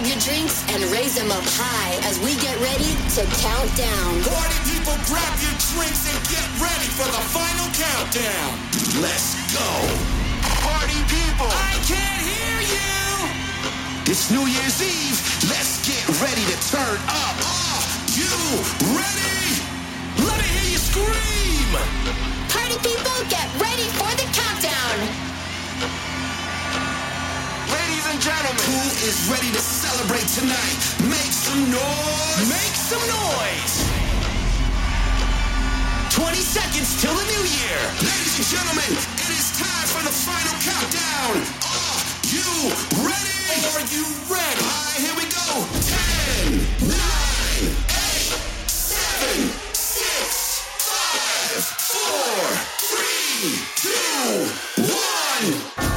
[0.00, 4.10] grab your drinks and raise them up high as we get ready to count down.
[4.24, 8.50] Party people, grab your drinks and get ready for the final countdown.
[9.04, 9.68] Let's go.
[10.64, 12.96] Party people, I can't hear you.
[14.08, 15.20] It's New Year's Eve.
[15.52, 17.36] Let's get ready to turn up.
[17.44, 17.84] Are
[18.16, 18.32] you
[18.96, 19.44] ready?
[20.16, 21.70] Let me hear you scream.
[22.48, 24.29] Party people, get ready for the
[28.30, 28.78] gentlemen, who
[29.10, 30.78] is ready to celebrate tonight?
[31.02, 32.46] Make some noise.
[32.46, 33.74] Make some noise.
[36.14, 37.80] 20 seconds till the new year.
[37.98, 38.86] Ladies and gentlemen,
[39.18, 41.42] it is time for the final countdown.
[41.74, 41.98] Are
[42.30, 42.70] you
[43.02, 43.58] ready?
[43.74, 44.62] Are you ready?
[44.62, 45.66] All right, here we go.
[46.46, 46.94] 10, 9,
[47.82, 48.30] 8,
[48.70, 51.66] 7, 6, 5,
[51.98, 52.62] 4,
[52.94, 53.58] 3,
[54.86, 55.89] 2, 1.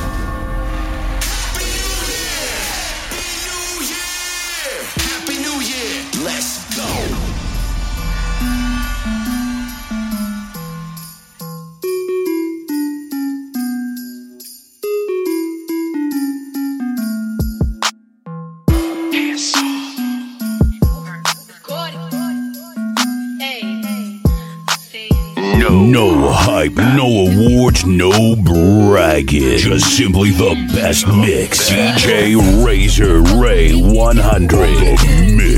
[26.76, 29.57] No awards, no bragging.
[29.57, 31.70] Just simply the best mix.
[31.70, 35.52] DJ Razor Ray 100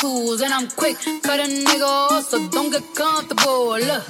[0.00, 3.78] choose, and I'm quick, cut a nigga off, so don't get comfortable.
[3.78, 4.04] Look,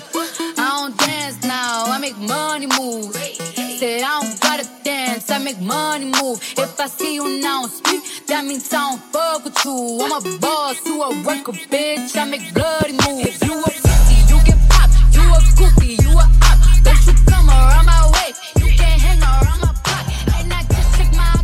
[0.59, 3.15] I don't dance now, I make money move.
[3.15, 6.41] Say I don't gotta dance, I make money move.
[6.57, 10.01] If I see you now speak, that means I don't fuck with you.
[10.03, 12.17] I'm a boss, you a worker, bitch.
[12.17, 13.29] I make bloody moves.
[13.29, 14.95] If you a pussy, you get popped.
[15.15, 16.57] You a goofy, you a op.
[16.85, 18.33] Don't you come around my way.
[18.61, 20.07] You can't hang around my block.
[20.41, 21.37] And I just check my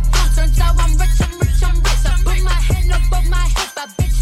[0.83, 2.05] I'm rich, I'm rich, I'm rich.
[2.05, 3.77] I put my hand my hip.
[3.77, 4.12] I bet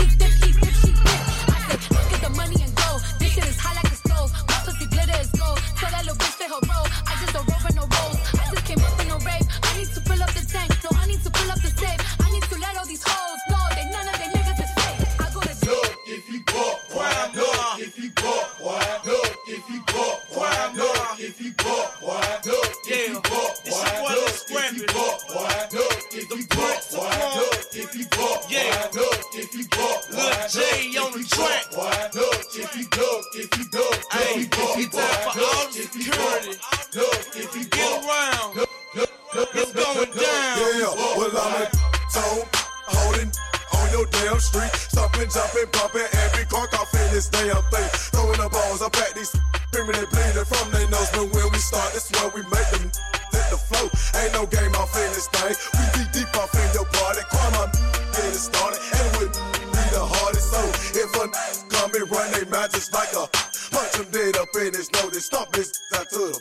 [17.82, 19.00] if you buck, why?
[19.06, 20.72] Look, if you buck, why?
[20.76, 22.40] Look, if you buck, why?
[22.46, 24.02] Look, if you buck, why?
[24.06, 25.68] Look, if you buck, why?
[25.74, 27.32] Look, if you buck, why?
[27.36, 28.90] Look, if you buck, why?
[28.94, 30.22] Look, if you buck, why?
[30.22, 31.66] Lil J on the track.
[31.74, 32.10] Why?
[32.14, 35.42] Look, if you look, if you look, if you buck, it's time for why?
[35.42, 36.54] all Look, the if you security.
[36.62, 38.56] buck, look, if you Get buck, around.
[38.58, 40.58] look, look, look, It's look, going look, look, down.
[40.62, 41.72] Yeah, well I'm at
[42.14, 42.46] zone,
[42.94, 43.32] holding
[43.74, 47.90] on your damn street, stomping, jumping, bumping every car off in this damn thing.
[48.10, 49.30] Throwing the balls up at these
[49.70, 51.10] screaming and bleeding from their nose.
[51.14, 52.90] But when we start, it's where we make them
[53.30, 53.86] hit the flow.
[54.18, 55.54] Ain't no game off in this thing.
[55.78, 57.22] We be deep off in your party.
[57.30, 57.70] Come on,
[58.18, 58.82] get it started.
[58.82, 60.50] And we be the hardest.
[60.50, 60.62] So
[60.98, 61.30] if a
[61.70, 63.30] come and run they mouth just like a
[63.70, 65.14] punch them dead up in his nose.
[65.14, 66.41] They stomp this down to the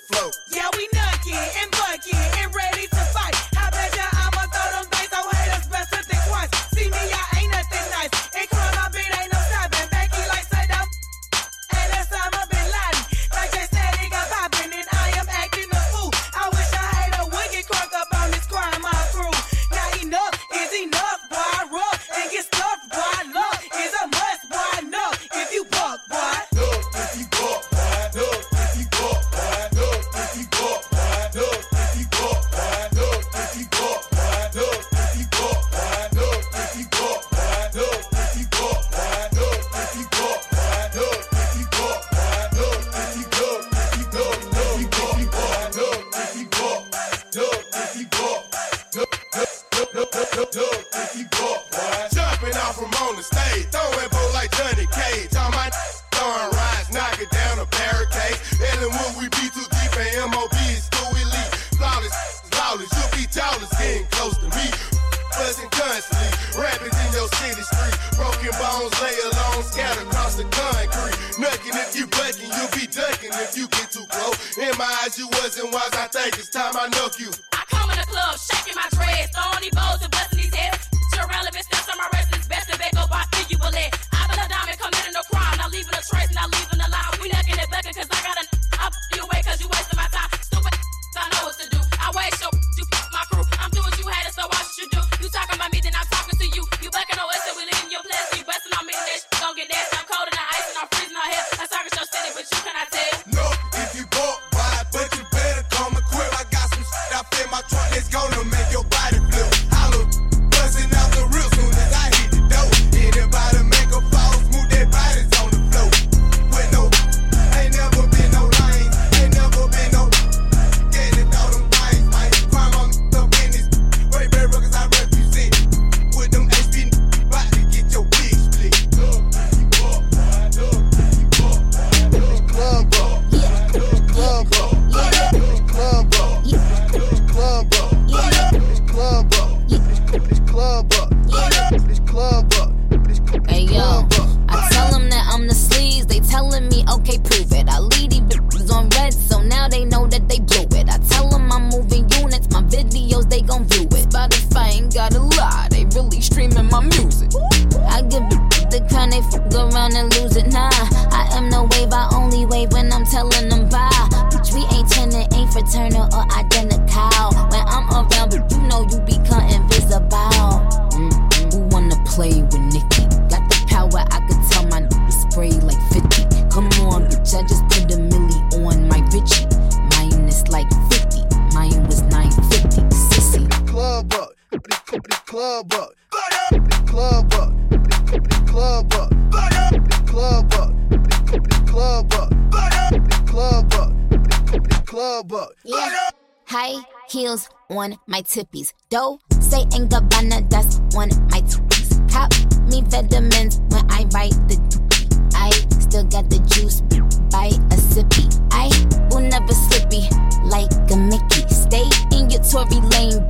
[197.71, 198.73] on my tippies.
[198.91, 201.91] Dough, say in Gabbana, that's on my tippies.
[202.11, 202.31] Cop
[202.69, 205.31] me vitamins when I write the doobie.
[205.35, 206.83] I still got the juice
[207.31, 208.27] by a sippy.
[208.51, 208.69] I
[209.11, 210.03] will never slippy
[210.45, 211.47] like a Mickey.
[211.49, 211.87] Stay
[212.17, 213.23] in your Tory lane,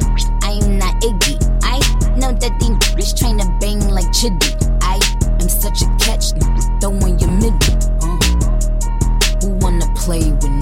[0.42, 1.36] I'm not Iggy.
[1.62, 1.78] I
[2.16, 4.56] know that these bitches trying to bang like Chiddy.
[4.82, 4.98] I
[5.40, 6.32] am such a catch,
[6.80, 7.58] throwing your middle.
[8.00, 9.42] Mm.
[9.42, 10.59] Who wanna play with me?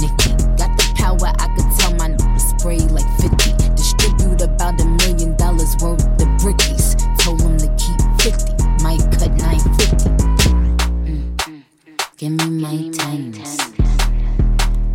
[12.19, 13.57] Give me my tens.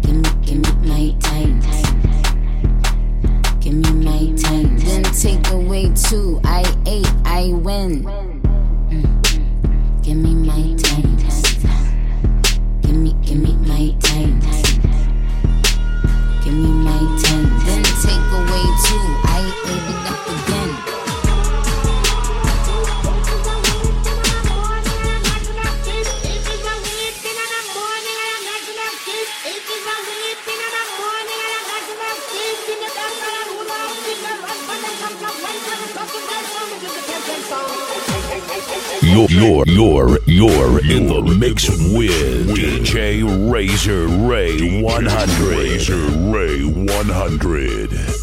[0.01, 1.65] Give me, give me my tens.
[3.61, 4.83] Give me my tens.
[4.83, 6.41] Then take away two.
[6.43, 8.03] I ate, I win.
[8.03, 10.03] Mm.
[10.03, 11.12] Give me my tens.
[39.13, 45.55] You're, you're, you're, you're in the mix with DJ Razor Ray 100.
[45.55, 45.95] Razor
[46.31, 48.22] Ray 100.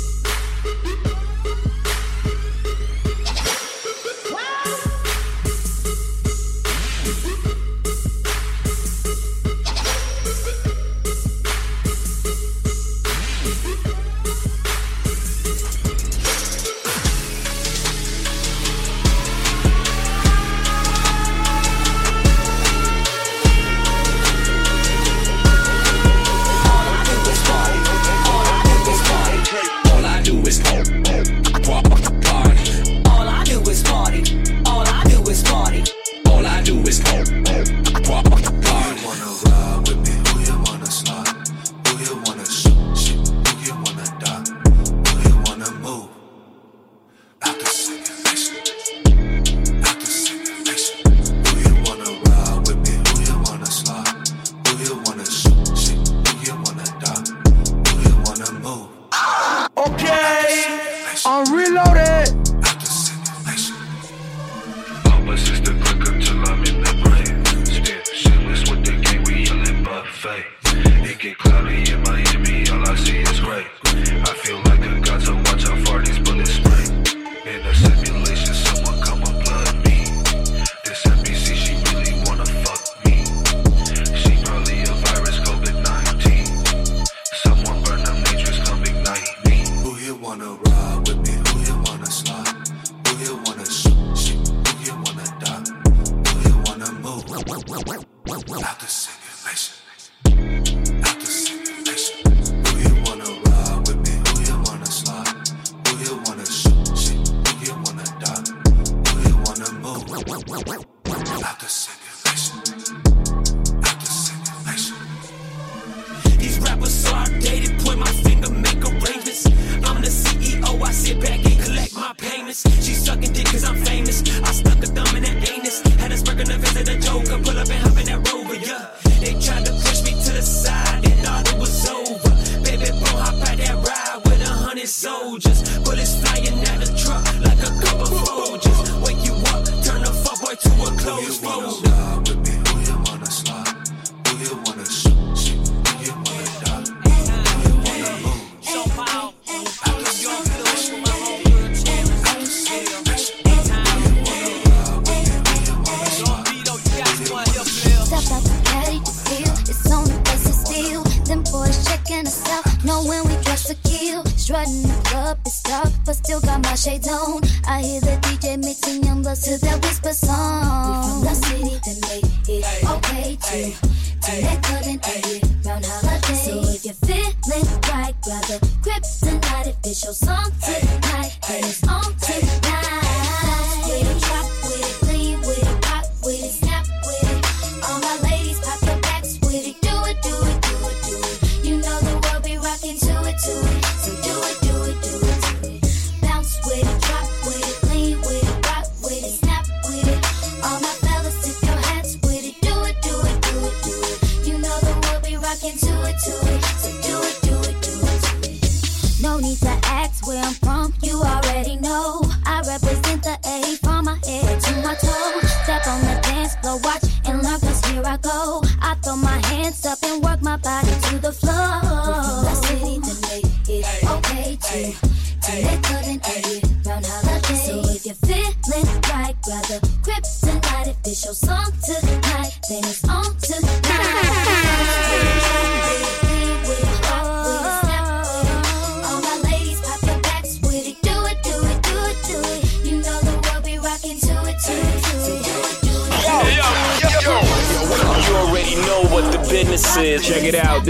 [180.60, 182.49] Tonight, then it's on tonight.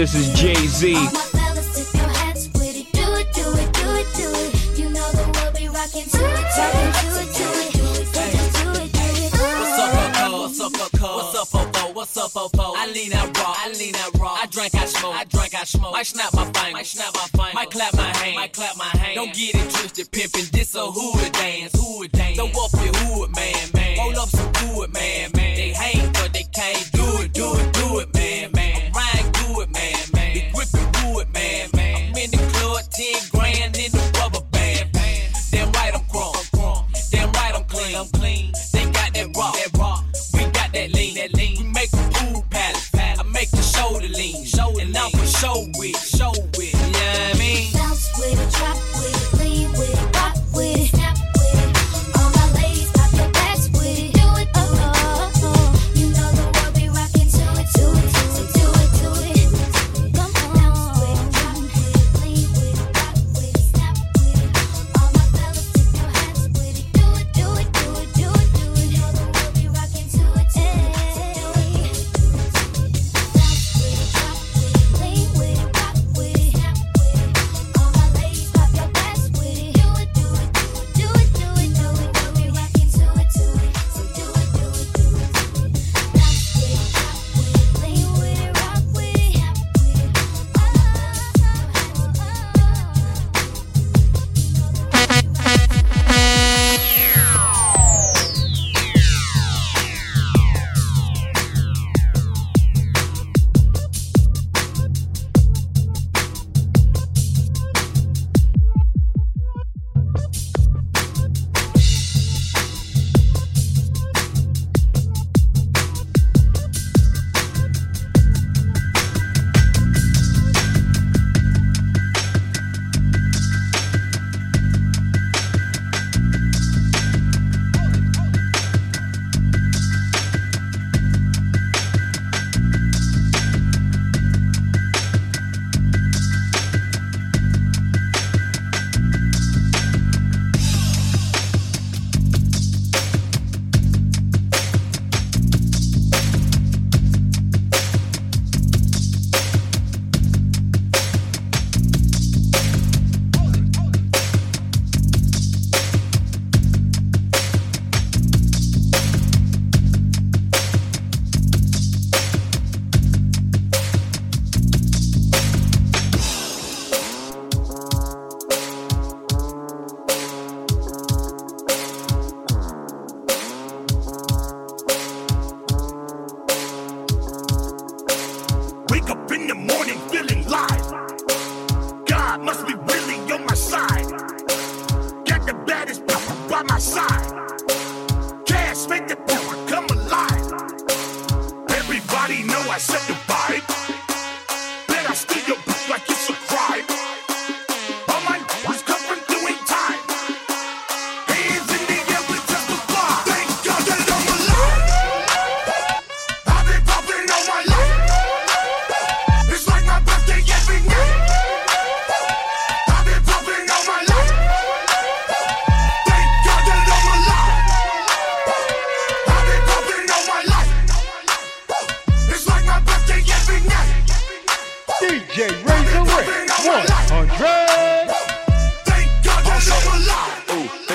[0.01, 1.20] This is Jay Z.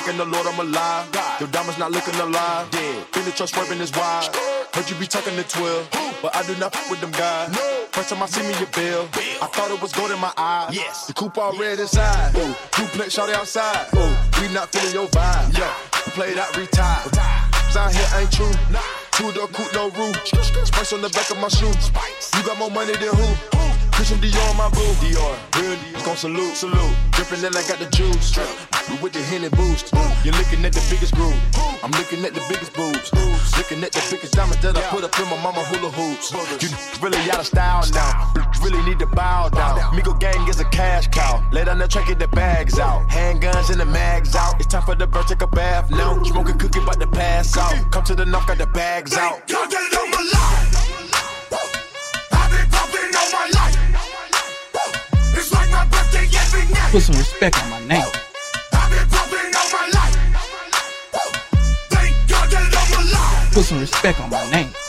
[0.07, 0.17] 100.
[0.17, 1.41] Thanking the Lord I'm alive.
[1.41, 2.71] Your diamonds not looking alive.
[2.71, 3.07] Dead.
[3.13, 4.29] Been the truck swerving is wide.
[4.73, 5.89] Heard you be talking to 12,
[6.23, 7.57] but I do not fuck with them guys.
[7.93, 9.09] First time I see me a bill,
[9.41, 10.69] I thought it was gold in my eye.
[10.71, 11.07] Yes.
[11.07, 12.37] The coupe all red inside.
[12.37, 13.89] Ooh, duplex shot outside.
[13.97, 15.59] Ooh, we not feeling your vibe.
[15.59, 15.73] Yeah,
[16.13, 17.17] played out, retired.
[17.77, 18.53] Out here ain't true.
[19.13, 20.17] Two door coupe, no roof.
[20.27, 21.91] Spice on the back of my shoes.
[22.37, 23.56] You got more money than who?
[23.97, 24.85] Christian Dior, my boo.
[25.01, 26.05] Dior, real Dior.
[26.05, 26.95] Gon' salute, salute.
[27.13, 28.37] Drippin' in, I got the juice.
[28.91, 29.91] We with the Henny boost.
[30.23, 31.33] You're looking at the biggest groove.
[31.83, 33.11] I'm looking at the biggest boobs.
[33.57, 36.31] Looking at the biggest diamonds that I put up in my mama hula hoops.
[36.61, 36.69] You
[37.01, 38.35] really out of style now.
[38.63, 39.79] Really need to bow down.
[39.97, 41.43] Migo gang is a cash cow.
[41.51, 43.09] Lay down the track, get the bags out.
[43.09, 44.61] Handguns and the mags out.
[44.61, 46.23] It's time for the bird, take a bath now.
[46.23, 47.91] Smoking cookie, about to pass out.
[47.93, 49.41] Come to the knock, got the bags out.
[56.91, 58.05] Put some respect on my name.
[63.53, 64.86] Put some respect on my name.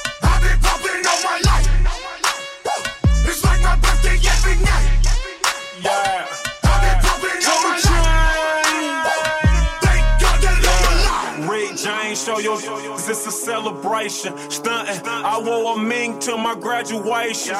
[12.57, 14.37] James, show your this a celebration.
[14.49, 17.53] Stunting, I wore a mink to my graduation.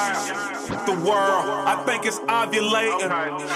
[0.86, 3.12] The world, I think it's ovulating.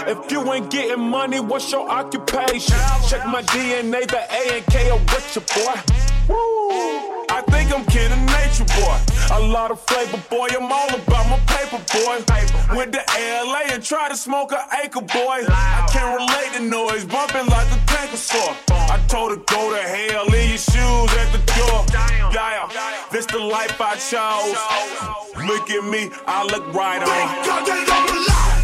[0.08, 2.77] If you ain't getting money, what's your occupation?
[3.08, 6.20] Check my DNA, the A and K are with your boy.
[6.32, 8.98] I think I'm kin of nature, boy.
[9.32, 10.48] A lot of flavor, boy.
[10.52, 12.24] I'm all about my paper, boy.
[12.76, 13.04] With the
[13.48, 15.44] LA and try to smoke an acre, boy.
[15.48, 18.56] I can't relate to noise, bumping like a tanker saw.
[18.70, 21.86] I told her, go to hell, leave your shoes at the door.
[22.34, 22.70] Yeah,
[23.12, 24.58] this the life I chose.
[25.48, 28.61] Look at me, I look right on.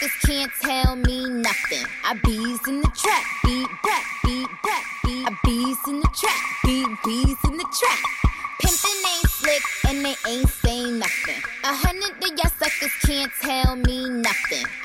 [0.00, 1.84] Suckers can't tell me nothing.
[2.04, 5.26] I bees in the trap, beat back, beat back, beat.
[5.26, 7.98] I bees in the trap, beat bees in the trap.
[8.62, 11.42] Pimpin' ain't slick and they ain't saying nothing.
[11.64, 14.09] A hundred of y'all suckers can't tell me.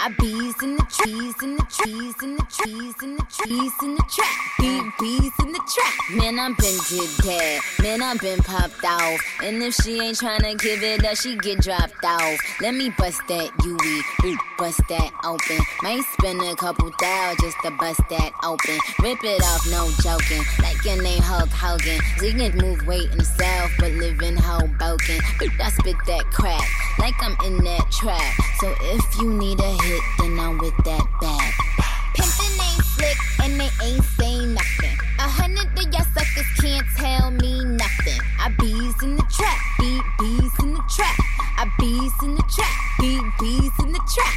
[0.10, 4.04] Bees in the trees, in the trees, in the trees, in the trees, in the
[4.08, 4.28] trap,
[4.60, 5.94] beat bees in the trap.
[6.12, 7.60] Man, I'm been did that.
[7.82, 9.20] Man, I'm been popped off.
[9.42, 12.40] And if she ain't tryna give it up, she get dropped off.
[12.62, 15.60] Let me bust that UE, bust that open.
[15.82, 18.78] Might spend a couple thou just to bust that open.
[19.02, 20.44] Rip it off, no joking.
[20.60, 22.00] Like your name Hulk Hogan.
[22.22, 25.20] You can move weight south, but live in Hoboken.
[25.42, 26.68] I spit that crack,
[27.00, 28.22] like I'm in that trap.
[28.60, 31.54] So if you need a hit, then I'm with that bag.
[32.16, 34.98] Pimpin' ain't slick and they ain't saying nothing.
[35.20, 38.20] A hundred of y'all suckers can't tell me nothing.
[38.40, 41.18] I bees in the trap, beat bees in the trap.
[41.58, 44.36] I bees in the trap, beat bees in the trap.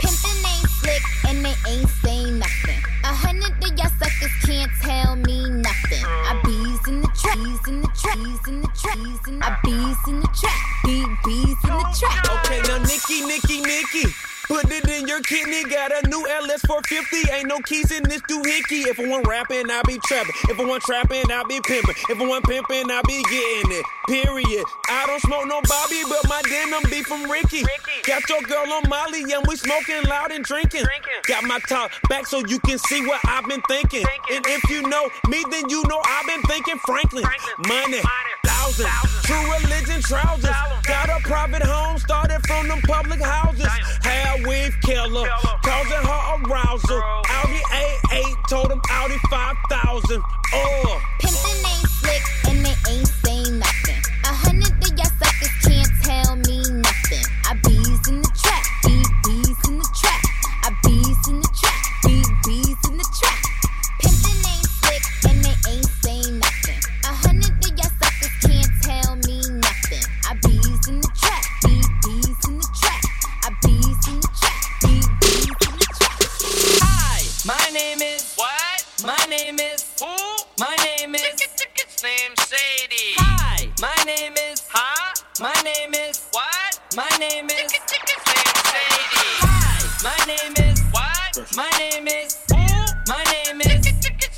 [0.00, 2.80] Pimpin' ain't slick and they ain't saying nothing.
[3.04, 6.04] A hundred of y'all suckers can't tell me nothing.
[6.04, 9.46] I bees in the trap, bees in the trap, bees in the trap, in the
[9.46, 12.44] I bees in the trap, beat bees in the trap.
[12.44, 14.14] Okay, now Nikki, Nikki, Nikki.
[14.62, 17.32] Put it your kidney, got a new LS 450.
[17.32, 18.86] Ain't no keys in this doohickey.
[18.86, 20.34] If I want rapping, I be trapping.
[20.48, 21.94] If I want trapping, I be pimping.
[22.08, 23.84] If I want pimping, I be getting it.
[24.08, 24.64] Period.
[24.88, 27.64] I don't smoke no Bobby, but my denim be from Ricky.
[28.06, 30.84] Got your girl on Molly, and we smoking loud and drinking.
[31.26, 34.04] Got my top back so you can see what I've been thinking.
[34.30, 37.24] And if you know me, then you know I've been thinking Franklin.
[37.68, 38.00] Money,
[38.44, 38.90] thousands,
[39.24, 40.56] true religion trousers.
[40.84, 43.66] Got a private home, started from them public houses.
[44.02, 44.74] Hair weave
[45.12, 45.28] Bella,
[45.64, 47.02] causing her arousal.
[47.28, 50.22] Audi A8 told him Audi 5000.
[50.22, 51.00] Oh, uh.
[51.20, 53.19] pimpin' ain't slick and they ain't
[84.16, 85.14] name is huh?
[85.40, 86.72] My name is what?
[86.96, 89.30] My name is Slim Shady.
[89.46, 89.78] Hi.
[90.02, 91.32] My name is what?
[91.54, 92.58] My name is who?
[93.06, 93.86] My name is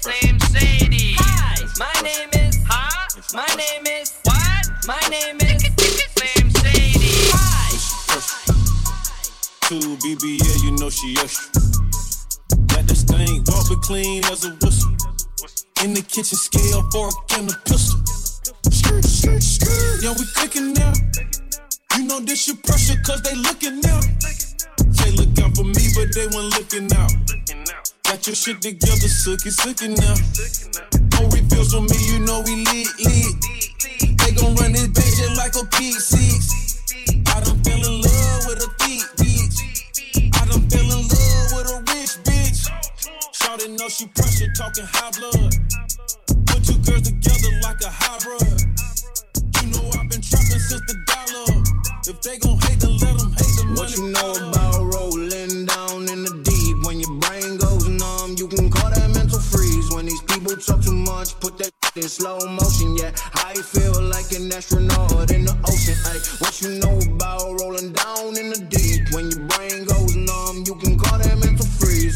[0.03, 1.17] Slim Shady.
[1.17, 1.65] Hi.
[1.81, 3.09] My name is huh?
[3.33, 4.65] My name is what?
[4.87, 5.63] My name is
[6.13, 7.33] Slim Shady.
[7.33, 7.73] Hi.
[9.69, 11.49] Two BBL, you know she usher.
[12.67, 14.93] Got this thing, walk clean as a whistle.
[15.83, 18.12] In the kitchen, scale, fork, and a pistol.
[18.93, 20.93] Yeah, we cooking now.
[21.97, 24.01] You know this your pressure, cause they looking now.
[24.21, 27.13] Say look out for me, but they weren't looking out.
[28.05, 30.15] Got your shit together, suck it, now.
[31.17, 34.19] No refills on me, you know we lit, lit.
[34.21, 37.29] They gon' run this bitch like a P6.
[37.29, 39.57] I done fell in love with a thick bitch.
[40.37, 42.69] I done fell in love with a rich bitch.
[43.33, 45.82] Shawty know she pressure, talking high blood.
[61.97, 62.97] In slow motion.
[62.97, 65.97] Yeah, I feel like an astronaut in the ocean.
[66.07, 69.13] Ay, what you know about rolling down in the deep?
[69.13, 71.22] When your brain goes numb, you can call freeze.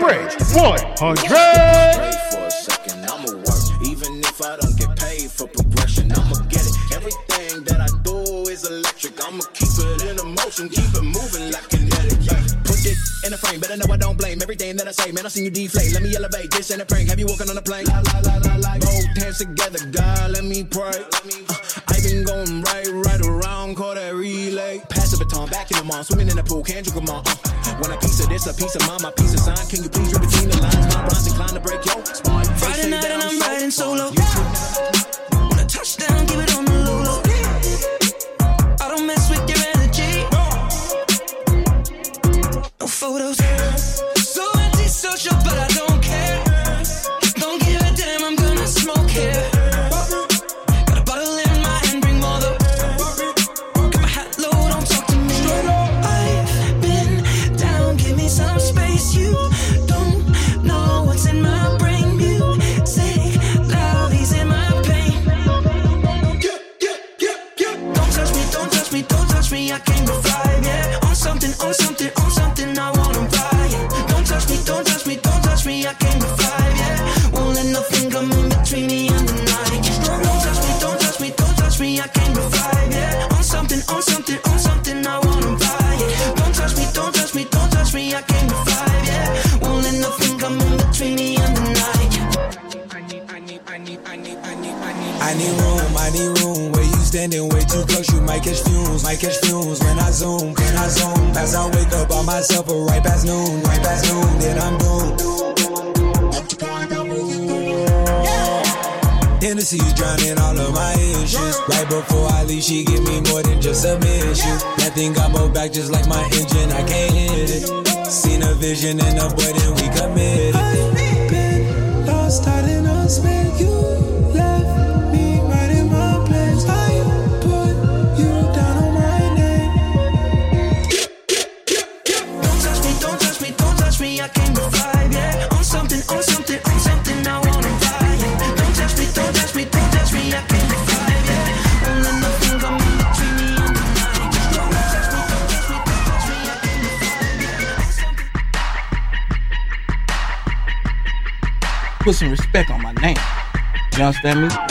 [0.00, 0.96] this 100.
[0.98, 3.64] For a second, I'ma work.
[3.84, 6.74] Even if I don't get paid for progression, I'ma get it.
[6.94, 9.20] Everything that I do is electric.
[9.24, 12.18] I'ma keep it in motion, keep it moving like kinetic.
[12.64, 15.12] Put it in a frame, better know I don't blame everything that I say.
[15.12, 15.92] Man, I seen you deflate.
[15.92, 16.50] Let me elevate.
[16.50, 17.08] This ain't a prank.
[17.08, 17.84] Have you walking on a plane?
[17.86, 18.78] La la la la la.
[18.78, 21.04] Both hands together, God, let me pray.
[21.48, 21.54] Uh,
[21.88, 23.39] I been going right, right
[23.74, 24.80] call that relay.
[24.88, 27.22] Pass the baton, back in the mall, swimming in the pool, can't on?
[27.26, 29.66] Uh, when a piece of this, a piece of mine, my piece of sign.
[29.68, 30.94] Can you please read between the lines?
[30.94, 32.44] My rhymes inclined to break your spine.
[32.56, 34.10] Friday night and I'm riding solo.
[34.10, 37.22] When I touch down, give it on the low low.
[38.80, 40.24] I don't mess with your energy.
[42.80, 43.38] No photos.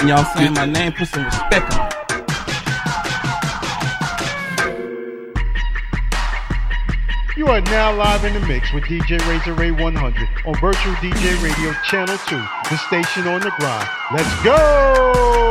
[0.09, 1.93] Y'all saying my name, put some respect on it.
[7.37, 11.43] You are now live in the mix with DJ Razor Ray 100 on Virtual DJ
[11.43, 12.35] Radio Channel 2,
[12.71, 13.87] the station on the grind.
[14.11, 15.48] Let's go!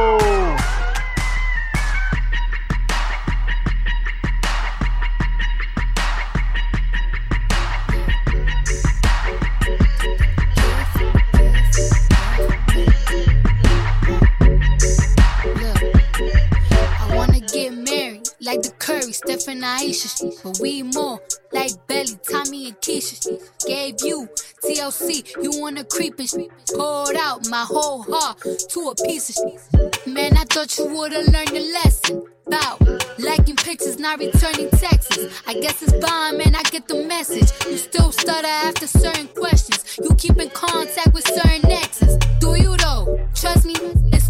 [20.42, 21.18] But we more
[21.52, 23.40] like Belly, Tommy, and Keisha.
[23.66, 24.28] Gave you
[24.62, 26.50] TLC, you wanna creep and.
[26.74, 30.06] Poured out my whole heart to a piece of shit.
[30.06, 32.22] Man, I thought you would've learned a lesson.
[32.46, 32.80] About
[33.18, 35.42] liking pictures, not returning texts.
[35.46, 37.50] I guess it's fine, man, I get the message.
[37.66, 39.98] You still stutter after certain questions.
[40.02, 42.16] You keep in contact with certain exes.
[42.40, 43.18] Do you though?
[43.34, 43.74] Trust me,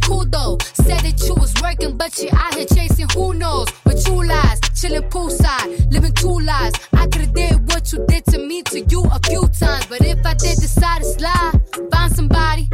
[0.08, 0.56] cool though.
[0.72, 3.68] Said that you was working, but you out here chasing who knows.
[3.84, 6.74] With two lies, chilling poolside, living two lives.
[6.94, 10.24] I could've did what you did to me to you a few times, but if
[10.24, 11.52] I did decide to slide,
[11.92, 12.68] find somebody,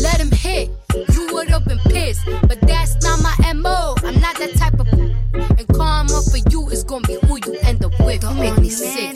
[0.00, 0.70] let him hit.
[1.12, 3.94] You would've been pissed, but that's not my mo.
[4.02, 4.86] I'm not that type of.
[4.88, 8.22] And karma for you is gonna be who you end up with.
[8.22, 9.15] Don't make me sick.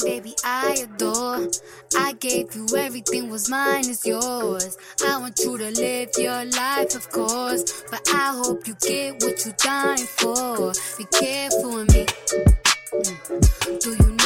[2.21, 4.77] Gave you everything, was mine is yours.
[5.07, 7.83] I want you to live your life, of course.
[7.91, 10.73] But I hope you get what you're dying for.
[10.99, 12.05] Be careful with me.
[12.93, 13.81] Mm.
[13.81, 14.20] Do you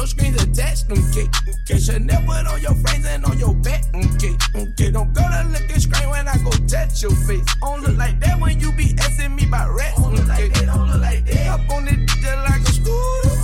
[0.00, 1.28] no screens attached, okay.
[1.60, 4.34] Okay, Chanel put on your frames and on your back, okay.
[4.54, 7.44] Okay, don't go to look and scream when I go touch your face.
[7.60, 10.08] Don't look like that when you be asking me about rats, okay.
[10.08, 10.66] Don't look like that.
[10.66, 11.46] don't look like that.
[11.48, 12.00] Up on it
[12.48, 13.36] like a scooter.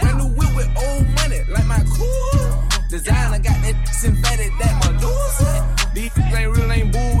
[0.00, 2.50] Brand new whip with old money, like my cool.
[2.88, 5.52] Designer got that synthetic that Medusa.
[5.94, 7.11] These ain't real, ain't boo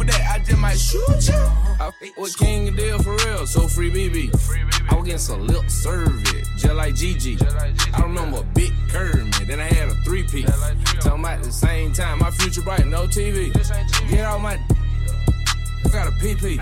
[0.62, 1.34] might shoot you.
[1.34, 1.90] Uh-huh.
[2.00, 4.30] I with King and Deal for real, so free BB.
[4.90, 7.36] I was getting some lip service, just like Gigi.
[7.92, 10.46] I remember Big Kermit, then I had a three piece.
[11.00, 13.52] Talking about the same time, my future bright, no TV.
[14.08, 14.58] Get out my.
[15.92, 16.56] I got a PP.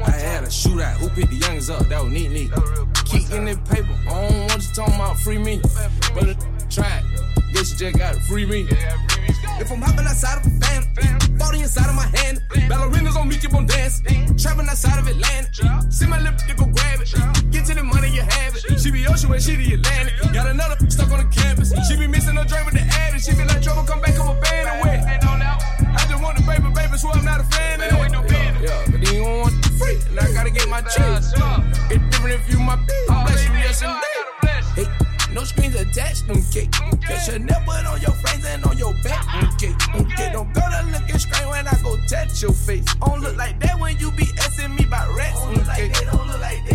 [0.00, 0.96] I had a shootout.
[1.04, 1.86] Who picked the youngest up?
[1.88, 2.50] That was neat, neat.
[3.04, 3.92] Keep in the paper.
[4.08, 5.60] I don't want you talking about free me.
[6.14, 6.40] But
[6.70, 7.04] try it.
[7.52, 8.66] Guess you just got to free me.
[9.60, 12.40] If I'm hopping outside of a fan, 40 inside of my hand.
[12.72, 14.34] Ballerinas on me, keep on dancing.
[14.38, 15.92] Trapping outside of Atlanta.
[15.92, 17.12] See my lip, you go grab it.
[17.52, 18.80] Get to the money, you have it.
[18.80, 20.14] She be ocean when she the Atlantic.
[20.32, 21.74] Got another stuck on the campus.
[21.86, 23.26] She be missing her drink with the addict.
[23.26, 25.20] She be like trouble, come back, I'm a band away.
[25.94, 28.12] I just want the paper, baby, so I'm not a fan of it.
[28.62, 31.32] Yeah, but then you don't want the free, and I gotta get my cheese.
[31.90, 33.26] It's different if you my bitch.
[33.26, 34.26] bless you, yes indeed.
[34.76, 36.68] Hey, no screens attached, okay.
[37.06, 39.24] Cause you never on your frames and on your back,
[39.54, 39.74] okay.
[39.94, 42.84] Okay, don't go to look and scream when I go touch your face.
[43.00, 45.90] Don't look like that when you be asking me about rats, okay.
[46.04, 46.69] Don't look like that.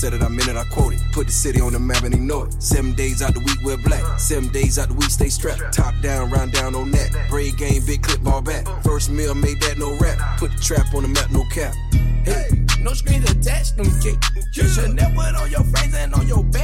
[0.00, 1.00] Said it, I meant it, I quote it.
[1.12, 2.62] Put the city on the map and ignore it.
[2.62, 4.18] Seven days out the week, we're black.
[4.18, 5.74] Seven days out the week, stay strapped.
[5.74, 7.10] Top down, round down on that.
[7.28, 8.64] Braid game, big clip, ball back.
[8.82, 10.38] First meal, made that no rap.
[10.38, 11.74] Put the trap on the map, no cap.
[12.24, 12.48] Hey,
[12.80, 14.16] no screens attached, okay.
[14.52, 16.59] You should never put on your frames and on your back,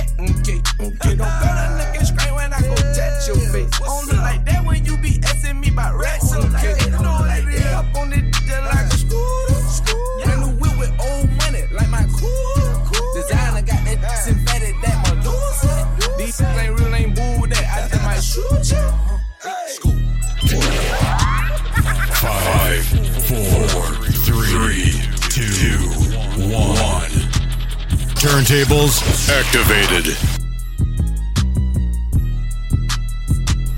[28.66, 30.16] Turntables activated.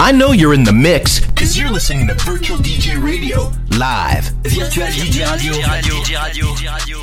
[0.01, 4.25] I know you're in the mix because you're listening to Virtual DJ Radio live.
[4.45, 6.98] Virtual DJ Radio.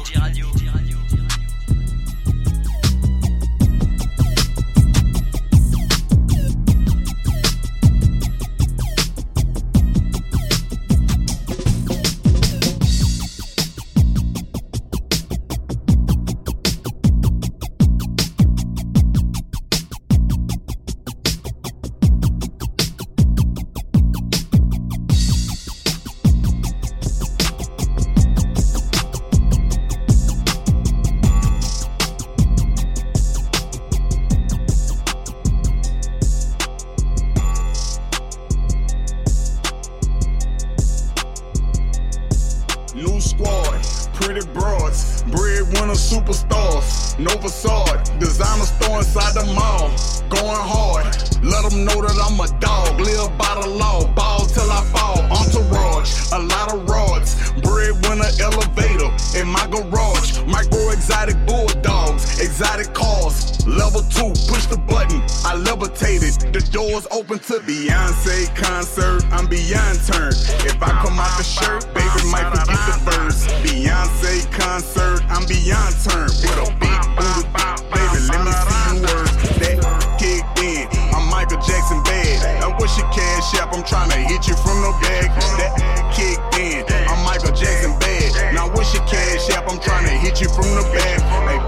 [44.26, 49.90] Pretty broads, breadwinner superstars, Nova Sword, designer store inside the mall.
[50.30, 51.06] Going hard,
[51.44, 53.00] let them know that I'm a dog.
[53.00, 55.22] Live by the law, ball till I fall.
[55.30, 60.42] Entourage, a lot of rods, breadwinner elevator in my garage.
[60.46, 63.66] Micro exotic bulldogs, exotic cars.
[63.68, 66.54] Level two, push the button, I levitated.
[66.54, 69.24] The doors open to Beyonce concert.
[69.32, 70.38] I'm beyond turned.
[70.66, 71.86] If I come out the shirt,
[72.16, 73.48] baby might forget the verse.
[73.64, 76.32] Beyonce concert, I'm beyond turned.
[76.40, 77.44] With a big booty,
[77.92, 79.30] baby, let me see you work.
[79.60, 79.78] That
[80.20, 82.64] kicked in, I'm Michael Jackson bad.
[82.64, 83.74] And what's your cash app?
[83.74, 85.32] I'm trying to hit you from the back.
[85.60, 85.74] That
[86.14, 88.54] kicked in, I'm Michael Jackson bad.
[88.54, 89.70] Now what's your cash app?
[89.70, 91.20] I'm trying to hit you from the back.
[91.46, 91.60] Hey,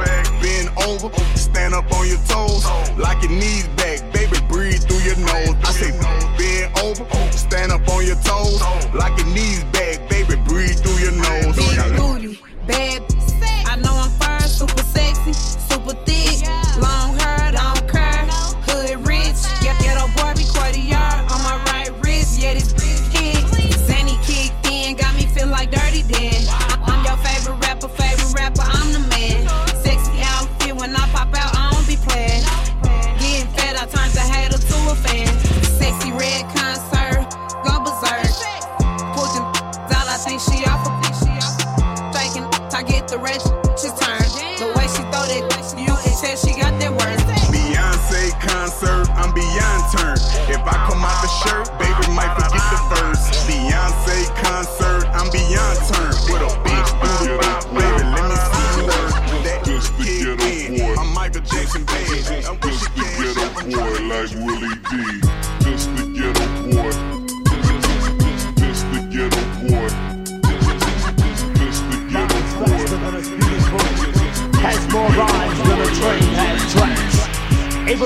[0.42, 2.66] bend over, stand up on your toes,
[2.98, 5.56] like your knees back, baby, breathe through your nose.
[5.64, 5.92] I say
[6.38, 8.62] bend over, stand up on your toes,
[8.94, 10.17] like your knees back, baby,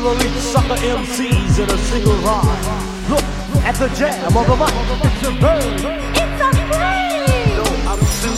[0.02, 3.08] Able to sucker MCs in a single rhyme.
[3.08, 3.24] Look
[3.64, 4.74] at the jam of the mic.
[5.06, 5.82] It's a bird.
[6.18, 7.54] It's a plane.
[7.56, 8.32] No, I'm su,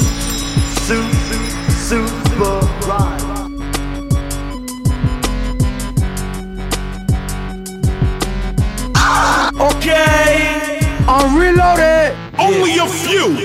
[0.83, 0.99] su,
[1.87, 3.31] super rhyme.
[9.61, 12.11] Okay, I'm reloaded.
[12.37, 13.37] Only a few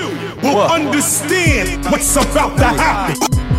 [0.42, 3.57] will understand what's about to happen.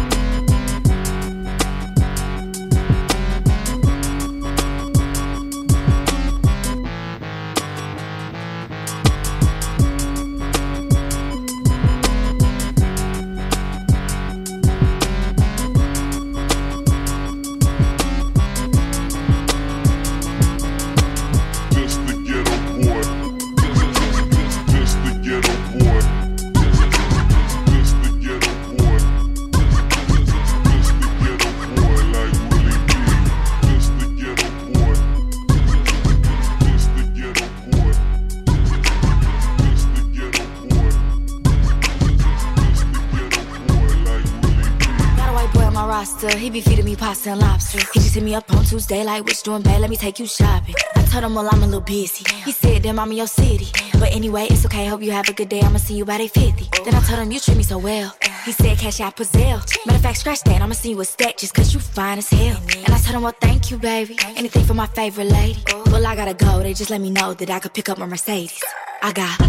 [48.70, 50.76] Tuesday, like, what's doing, bad, Let me take you shopping.
[50.96, 52.24] I told him, well, I'm a little busy.
[52.46, 53.66] He said, damn, I'm in your city.
[53.94, 55.62] But anyway, it's okay, hope you have a good day.
[55.62, 56.84] I'ma see you by day 50.
[56.86, 58.16] Then I told him, you treat me so well.
[58.46, 59.60] He said, cash out Brazil.
[59.88, 62.30] Matter of fact, scratch that, I'ma see you a stack just cause you fine as
[62.30, 62.62] hell.
[62.86, 64.20] And I told him, well, thank you, baby.
[64.38, 65.64] Anything for my favorite lady.
[65.88, 68.06] Well, I gotta go, they just let me know that I could pick up my
[68.06, 68.64] Mercedes.
[69.02, 69.40] I got,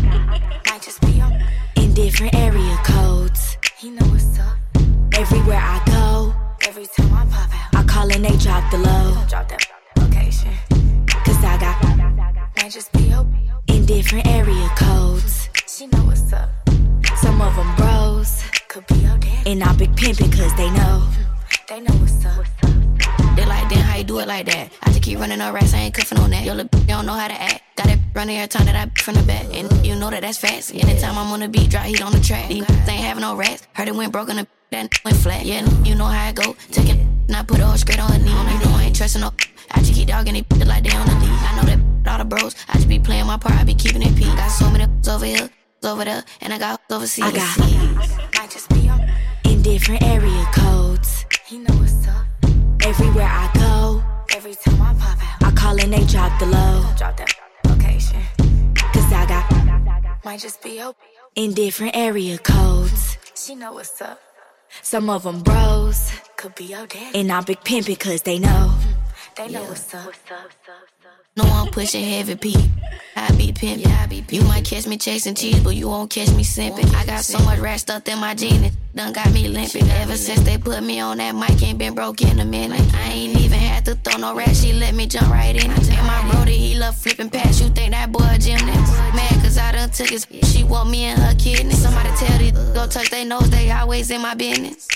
[0.67, 1.31] might just be on
[1.77, 3.59] in different area codes.
[3.77, 4.57] He know what's up.
[5.13, 6.35] Everywhere I go,
[6.67, 7.70] every time I pop out,
[8.03, 9.15] And they drop the low.
[9.29, 9.65] Drop that
[9.97, 10.53] location.
[11.23, 11.85] Cause I got,
[12.57, 13.13] might just be.
[13.69, 15.49] In different area codes.
[15.69, 16.49] She know what's up.
[17.19, 18.43] Some of them bros.
[18.69, 19.21] Could be there.
[19.47, 21.09] And I big pimpin' cause they know.
[21.69, 22.45] They know what's up.
[23.37, 24.73] They like, then how you do it like that?
[24.83, 26.45] I just keep running up racks, I ain't cuffing on that.
[26.45, 27.63] Yo, little bitch, don't know how to act.
[27.77, 29.45] Got it running every time that I from the back.
[29.53, 30.75] And you know that that's fast.
[30.75, 32.49] Anytime I'm on the beat, drop heat on the track.
[32.49, 33.69] These ain't having no rats.
[33.75, 35.45] Heard it went broke broken, the that went flat.
[35.45, 36.57] Yeah, you know how it go.
[36.71, 38.31] Take it, and I put a hoe straight on her knee.
[38.31, 39.33] You know I ain't trusting no.
[39.73, 41.31] I just keep dogging it like they on the lead.
[41.31, 42.55] I know that all the bros.
[42.69, 44.27] I just be playing my part, I be keeping it peak.
[44.37, 45.51] Got so many over here,
[45.85, 47.25] over there, and I got overseas.
[47.25, 47.59] I got
[48.39, 49.01] might just be on
[49.45, 51.25] in different area codes.
[51.47, 52.27] He know what's up.
[52.83, 54.03] Everywhere I go,
[54.37, 56.85] every time I pop out, I call and they drop the low.
[56.97, 57.35] Drop that
[57.67, 58.23] location.
[58.77, 61.03] Cause I got might just be open
[61.35, 63.17] in different area codes.
[63.35, 64.21] She know what's up.
[64.83, 68.49] Some of them bros could be out there, and I big pimpin' cause they know.
[68.49, 68.91] Hmm.
[69.37, 70.13] They know what's up.
[71.37, 72.57] No, I'm pushing heavy P.
[73.17, 74.33] I be pimpin'.
[74.33, 76.95] You might catch me chasing cheese, but you won't catch me simping.
[76.95, 78.77] I got so much rat stuff in my jeans.
[78.95, 79.89] done got me limping.
[79.91, 82.81] Ever since they put me on that mic, ain't been broke in a minute.
[82.95, 83.50] I ain't even
[83.81, 85.71] had to throw no rap, she let me jump right in.
[85.71, 87.63] And my brody, he love flipping past.
[87.63, 88.93] You think that boy a gymnast?
[89.15, 90.27] Mad cause I done took his.
[90.45, 91.73] She want me and her kidney.
[91.75, 94.89] Somebody tell these go touch their nose, they always in my business.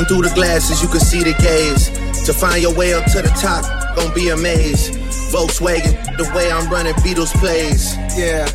[0.00, 1.90] Even through the glasses, you can see the gaze.
[2.24, 4.94] To find your way up to the top, gon' be amazed.
[5.28, 7.94] Volkswagen, the way I'm running Beatles plays.
[8.16, 8.48] Yeah.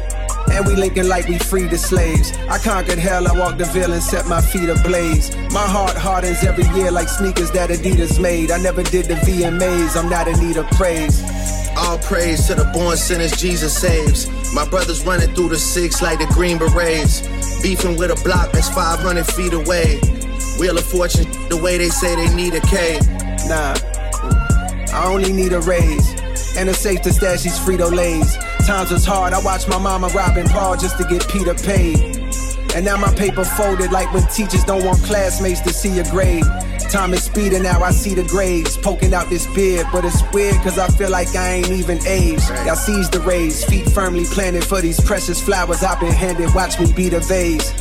[0.49, 2.35] And we linking like we freed the slaves.
[2.49, 5.37] I conquered hell, I walked the veil and set my feet ablaze.
[5.53, 8.49] My heart hardens every year like sneakers that Adidas made.
[8.49, 11.21] I never did the VMAs, I'm not in need of praise.
[11.77, 14.25] All praise to the born sinners Jesus saves.
[14.51, 17.21] My brothers running through the six like the Green Berets.
[17.61, 20.14] Beefing with a block that's 500 feet away.
[20.59, 22.99] Wheel of Fortune, the way they say they need a K.
[23.47, 23.75] Nah,
[24.93, 26.15] I only need a raise.
[26.57, 28.37] And a safe to stash these Frito Lays.
[28.65, 31.99] Times was hard, I watched my mama robbing Paul just to get Peter paid.
[32.73, 36.43] And now my paper folded like when teachers don't want classmates to see your grade.
[36.89, 39.87] Time is speeding now, I see the grades poking out this beard.
[39.91, 42.47] But it's weird cause I feel like I ain't even aged.
[42.65, 46.53] Y'all seize the rays, feet firmly planted for these precious flowers I've been handed.
[46.53, 47.73] Watch me beat a vase.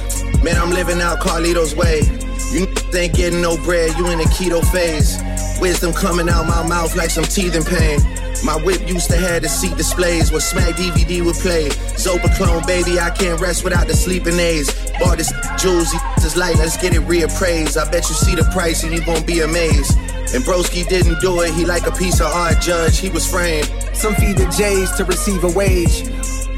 [0.42, 2.23] Man, I'm living out Carlito's way.
[2.52, 5.18] You ain't getting no bread, you in a keto phase.
[5.60, 8.00] Wisdom coming out my mouth like some teething pain.
[8.44, 11.68] My whip used to have the seat displays where Smack DVD would play.
[11.96, 14.72] Zopiclone, baby, I can't rest without the sleeping aids.
[15.00, 15.92] Bought this jewels,
[16.24, 17.76] is light, let's get it reappraised.
[17.76, 19.96] I bet you see the price and you gon' be amazed.
[20.34, 23.66] And Broski didn't do it, he like a piece of art judge, he was framed.
[23.94, 26.04] Some feed the J's to receive a wage.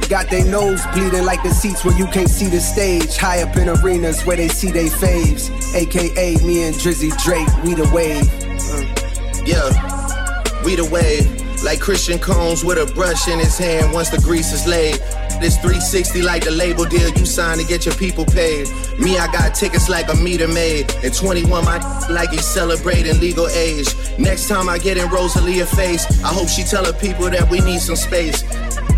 [0.09, 3.17] Got their nose bleeding like the seats where you can't see the stage.
[3.17, 5.51] High up in arenas where they see they faves.
[5.75, 8.25] AKA me and Drizzy Drake, we the wave.
[8.25, 9.47] Mm.
[9.47, 11.27] Yeah, we the wave.
[11.65, 15.01] Like Christian Combs with a brush in his hand once the grease is laid.
[15.41, 18.69] This 360 like the label deal you signed to get your people paid.
[18.99, 20.93] Me, I got tickets like a meter maid.
[21.05, 23.89] And 21, my like he's celebrating legal age.
[24.19, 27.61] Next time I get in Rosalia face, I hope she tell her people that we
[27.61, 28.43] need some space.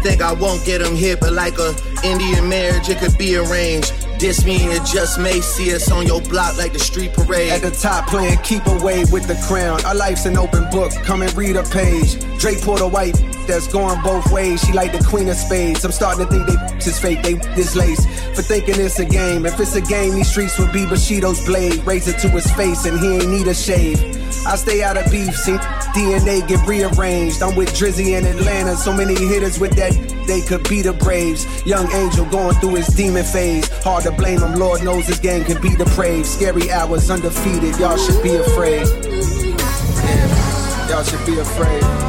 [0.03, 1.75] Think I won't get them hit, but like a
[2.05, 3.93] Indian marriage, it could be arranged.
[4.19, 7.53] Diss me and just may see us on your block like the street parade.
[7.53, 9.85] At the top playing keep away with the crown.
[9.85, 12.19] Our life's an open book, come and read a page.
[12.39, 13.15] Drake a white
[13.47, 14.61] that's going both ways.
[14.61, 15.85] She like the queen of spades.
[15.85, 18.05] I'm starting to think they is fake, they this lace.
[18.35, 19.47] For thinking it's a game.
[19.47, 21.83] If it's a game, these streets would be Bushido's blade.
[21.87, 23.99] It to his face and he ain't need a shave.
[24.47, 25.57] I stay out of beef, see
[25.95, 27.43] DNA get rearranged.
[27.43, 29.93] I'm with Drizzy in Atlanta, so many hitters with that
[30.27, 31.47] they could be the Braves.
[31.67, 33.69] Young Angel going through his demon phase.
[33.83, 36.27] Hard to blame him, Lord knows this game can be depraved.
[36.27, 38.87] Scary hours undefeated, y'all should be afraid.
[40.05, 42.08] Yeah, y'all should be afraid.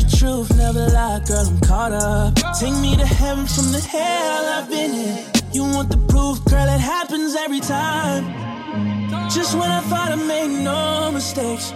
[0.00, 2.34] The truth, never lie, girl, I'm caught up.
[2.58, 5.24] Take me to heaven from the hell I've been in.
[5.52, 8.24] You want the proof, girl, it happens every time.
[9.30, 11.72] Just when I thought I made no mistakes.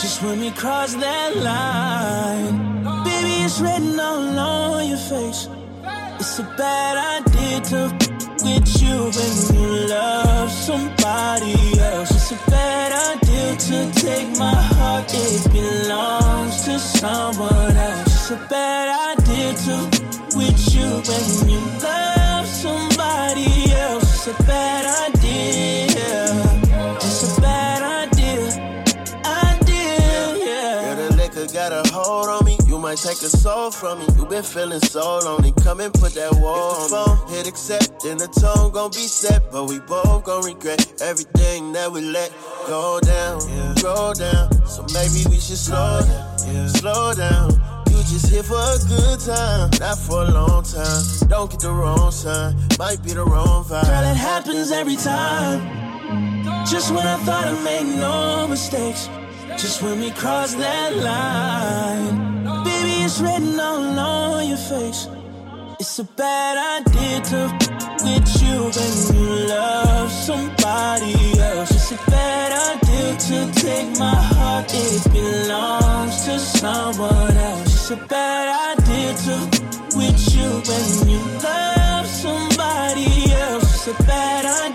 [0.00, 2.82] Just when we crossed that line.
[3.04, 5.48] Baby, it's written all on your face.
[6.18, 8.01] It's a bad idea to
[8.42, 12.10] with you when you love somebody else.
[12.10, 18.06] It's a bad idea to take my heart, it belongs to someone else.
[18.06, 19.76] It's a bad idea to
[20.36, 24.26] with you when you love somebody else.
[24.26, 24.81] It's a bad
[32.92, 34.06] might take a soul from me.
[34.18, 35.52] You been feeling so lonely.
[35.64, 37.28] Come and put that wall on the phone.
[37.30, 39.50] Hit accept, then the tone gon' be set.
[39.50, 42.30] But we both gon' regret everything that we let
[42.66, 43.40] go down,
[43.80, 44.66] go down.
[44.66, 47.52] So maybe we should slow down, slow down.
[47.88, 51.02] You just here for a good time, not for a long time.
[51.28, 53.86] Don't get the wrong sign, might be the wrong vibe.
[53.88, 55.60] Girl, it happens every time.
[56.66, 59.08] Just when I thought I made no mistakes.
[59.56, 62.31] Just when we cross that line.
[63.04, 65.08] It's written all on your face.
[65.80, 67.40] It's a bad idea to
[68.04, 71.70] with you when you love somebody else.
[71.72, 77.74] It's a bad idea to take my heart, it belongs to someone else.
[77.74, 79.34] It's a bad idea to
[79.98, 83.88] with you when you love somebody else.
[83.88, 84.71] It's a bad idea.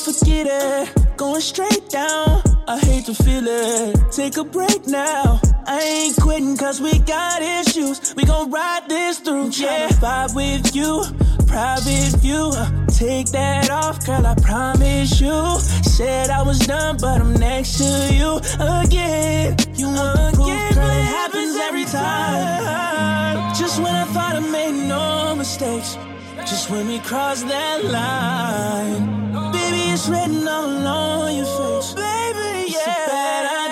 [0.00, 1.16] Forget it.
[1.16, 2.42] Going straight down.
[2.66, 3.96] I hate to feel it.
[4.12, 5.40] Take a break now.
[5.66, 8.14] I ain't quitting cause we got issues.
[8.16, 9.50] We gon' ride this through.
[9.50, 11.04] Yeah, vibe with you.
[11.46, 12.52] Private view.
[12.88, 14.26] Take that off, girl.
[14.26, 15.58] I promise you.
[15.82, 19.56] Said I was done, but I'm next to you again.
[19.74, 20.90] You want proof, girl?
[20.90, 23.54] It happens every time.
[23.54, 25.98] Just when I thought I made no mistakes.
[26.48, 29.59] Just when we cross that line.
[30.00, 31.92] It's written all on your face.
[31.92, 33.04] Baby, yeah.
[33.04, 33.69] A bad idea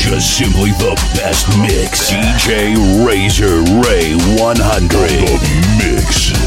[0.00, 2.10] Just simply the best mix.
[2.10, 2.74] DJ
[3.06, 4.88] Razor Ray 100.
[4.88, 5.40] The
[5.78, 6.39] mix.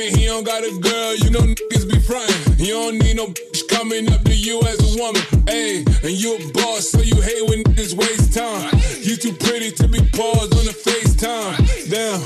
[0.00, 1.14] He don't got a girl.
[1.16, 2.58] You know niggas be frontin'.
[2.58, 5.22] You don't need no bitch coming up to you as a woman.
[5.46, 8.70] Ayy, and you a boss, so you hate when niggas waste time.
[9.00, 11.90] You too pretty to be paused on the FaceTime.
[11.90, 12.20] Damn,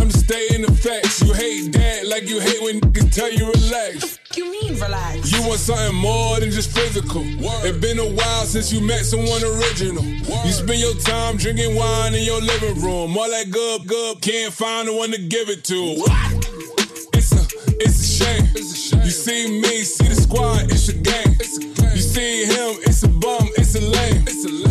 [0.00, 1.22] I'm just stating the facts.
[1.22, 4.18] You hate that like you hate when niggas tell you relax.
[4.36, 5.32] You mean relax?
[5.32, 7.22] You want something more than just physical.
[7.64, 10.04] It been a while since you met someone original.
[10.04, 13.16] You spend your time drinking wine in your living room.
[13.16, 16.47] All that good, good, can't find the one to give it to.
[17.80, 19.02] It's a, it's a shame.
[19.02, 21.36] You see me, see the squad, it's a game.
[21.94, 24.24] You see him, it's a bum, it's a lame.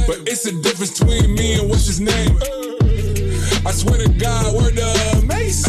[0.07, 2.37] But it's a difference between me and what's his name.
[3.65, 5.63] I swear to God, word the mace.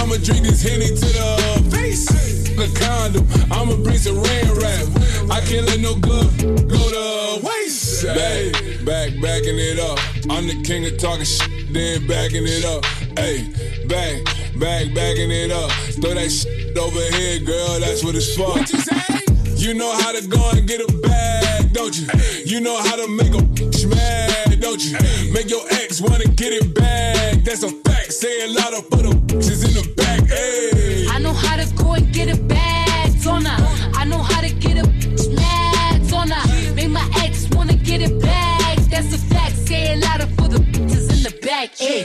[0.00, 2.08] I'ma drink this henny to the face.
[2.54, 4.86] A condom, I'ma bring some rain rap.
[5.30, 6.28] I can't let no good
[6.68, 8.04] go to waste.
[8.04, 8.52] Back,
[8.84, 9.98] back, backing it up.
[10.30, 12.84] I'm the king of talking shit, then backing it up.
[13.18, 13.48] Hey,
[13.88, 14.22] back,
[14.58, 15.70] back, backing it up.
[16.00, 17.80] Throw that shit over here, girl.
[17.80, 18.48] That's what it's for.
[18.48, 19.24] What you say?
[19.56, 22.06] You know how to go and get a bag, don't you?
[22.44, 24.98] You know how to make a bitch mad, don't you?
[25.32, 27.42] Make your ex wanna get it back.
[27.44, 28.12] That's a fact.
[28.12, 30.20] Say a lot of for the bitches in the back.
[30.28, 31.06] Hey.
[31.08, 33.56] I know how to go and get a bag, don't I?
[33.94, 36.72] I know how to get a bitch mad, don't I?
[36.74, 38.78] Make my ex wanna get it back.
[38.90, 39.56] That's a fact.
[39.56, 41.74] Say a lot of for the bitches in the back.
[41.76, 42.04] Hey,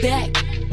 [0.00, 0.30] back,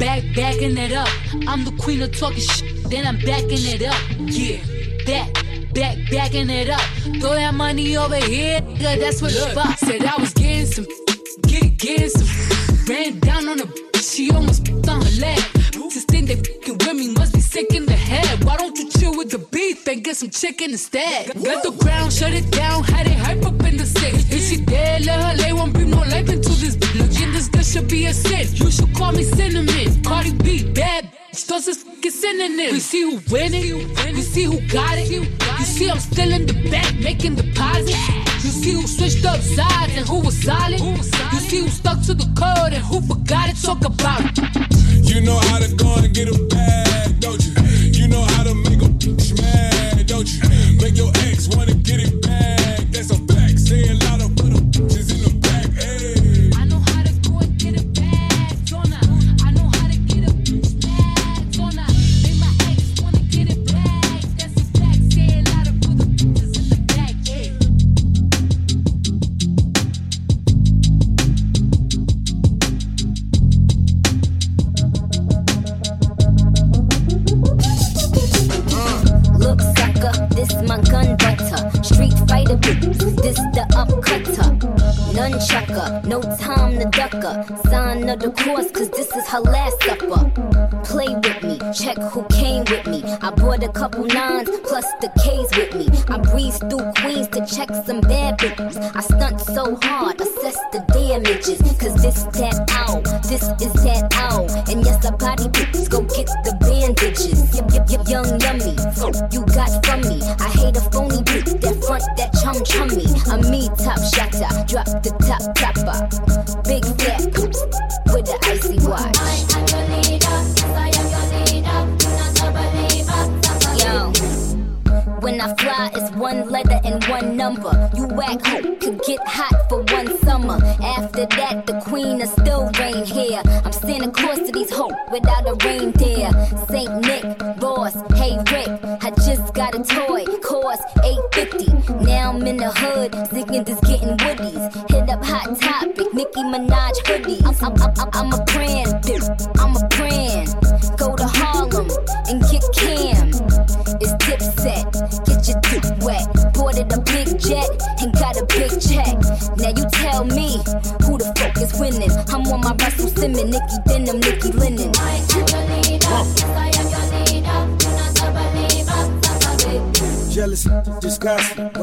[0.08, 1.08] back, backing it up.
[1.46, 4.00] I'm the queen of talking shit, then I'm backing it up.
[4.18, 4.58] Yeah,
[5.04, 5.28] back.
[5.74, 6.80] Back, backing it up.
[7.20, 9.78] Throw that money over here, nigga, that's what it's about.
[9.78, 10.86] Said I was getting some,
[11.42, 12.86] get, getting some.
[12.88, 13.66] Ran down on a
[14.00, 15.38] she almost on her leg.
[15.76, 17.87] Bitches think they fucking with me, must be sick in the.
[18.42, 21.26] Why don't you chill with the beef and get some chicken instead?
[21.44, 24.30] Got the ground, shut it down, had it hype up in the six.
[24.30, 26.76] If she dead, let her lay, won't bring no life into this.
[26.94, 28.46] Looking this good should be a sin.
[28.54, 30.02] You should call me cinnamon.
[30.02, 31.10] Cardi B, bad
[31.46, 32.72] those is fucking synonyms.
[32.72, 35.10] We see who winning, we see who got it.
[35.10, 35.24] You
[35.64, 38.08] see I'm still in the back making deposits.
[38.44, 40.80] You see who switched up sides and who was solid.
[40.80, 43.56] You see who stuck to the code and who forgot it.
[43.62, 44.38] Talk about it.
[45.04, 47.77] You know how to go and get a bag, don't you?
[48.08, 50.40] Know how to make a bitch mad, don't you?
[50.80, 52.57] Make your ex wanna get it back.
[95.00, 95.86] The K's with me.
[96.08, 98.76] I breeze through Queens to check some bad bitches.
[98.94, 101.58] I stunt so hard, assess the damages.
[101.78, 102.24] Cause this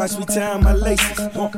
[0.05, 1.17] Watch me tie my laces.
[1.33, 1.49] Huh.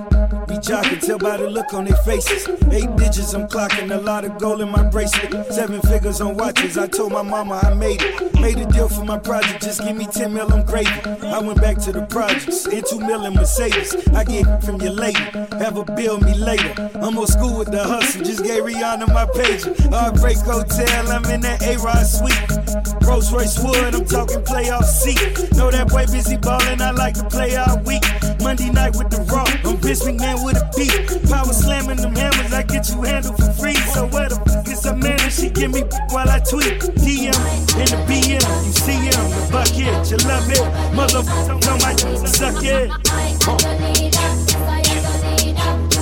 [0.48, 2.48] Be jocking, tell by the look on their faces.
[2.72, 5.52] Eight digits, I'm clocking a lot of gold in my bracelet.
[5.54, 6.78] Seven figures on watches.
[6.78, 8.28] I told my mama I made it.
[8.40, 10.90] Made a deal for my project, just give me 10 mil, I'm gravy.
[11.26, 13.96] I went back to the projects, in two mil in Mercedes.
[14.14, 15.20] I get from your lady,
[15.60, 16.90] have her bill me later.
[17.02, 19.76] I'm old school with the hustle, just gave Rihanna my pager.
[19.90, 22.57] Heartbreak Hotel, I'm in that A-Rod suite.
[23.18, 25.18] Rolls Royce Wood, I'm talking playoff seat.
[25.58, 28.04] Know that boy busy ballin', I like to play all week.
[28.44, 30.94] Monday night with the Raw, I'm Vince McMahon with a beat.
[31.28, 33.74] Power slamming them hammers, I get you handled for free.
[33.90, 35.82] So where the fuck is a man and she give me
[36.14, 36.78] while I tweet?
[37.02, 37.34] DM
[37.82, 40.62] in the BM, you see him, the bucket, you love it.
[40.94, 41.98] Motherfucker, know my
[42.30, 42.94] suck it.
[45.82, 45.97] See,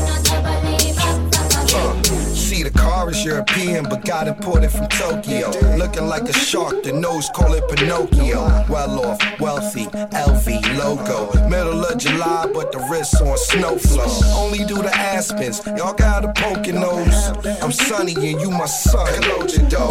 [2.66, 5.52] the car is European, but got imported from Tokyo.
[5.78, 8.42] Looking like a shark, the nose call it Pinocchio.
[8.68, 10.48] Well off, wealthy, LV
[10.80, 11.48] logo.
[11.48, 14.10] Middle of July, but the wrist on snow flow.
[14.42, 17.28] Only do the Aspens, y'all got a poking nose.
[17.62, 19.06] I'm sunny and you my son.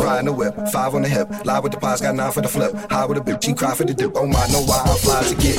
[0.05, 1.29] Riding the whip, five on the hip.
[1.45, 2.75] Lie with the pies, got nine for the flip.
[2.91, 4.13] High with a bitch, she cry for the dip.
[4.17, 5.59] Oh my, know why I fly to get.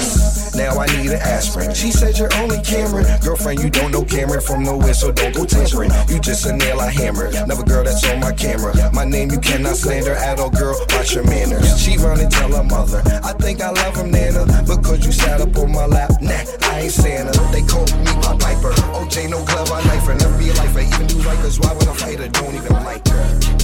[0.56, 1.74] Now I need an aspirin.
[1.74, 3.06] She said you're only Cameron.
[3.22, 5.92] Girlfriend, you don't know Cameron from nowhere, so don't go tampering.
[6.10, 7.32] You just a nail I hammer.
[7.48, 8.74] Never girl that's on my camera.
[8.94, 10.76] My name you cannot slander at all, girl.
[10.90, 11.80] Watch your manners.
[11.80, 13.02] She run and tell her mother.
[13.24, 14.46] I think I love him, Nana.
[14.64, 16.12] Because you sat up on my lap.
[16.22, 16.34] Nah,
[16.64, 17.32] I ain't Santa.
[17.52, 18.74] They call me my piper.
[18.98, 20.16] OJ, no glove, I knife her.
[20.16, 20.80] Never be a lifer.
[20.80, 22.28] Even do cause why would I fight her?
[22.28, 23.56] Don't even like her.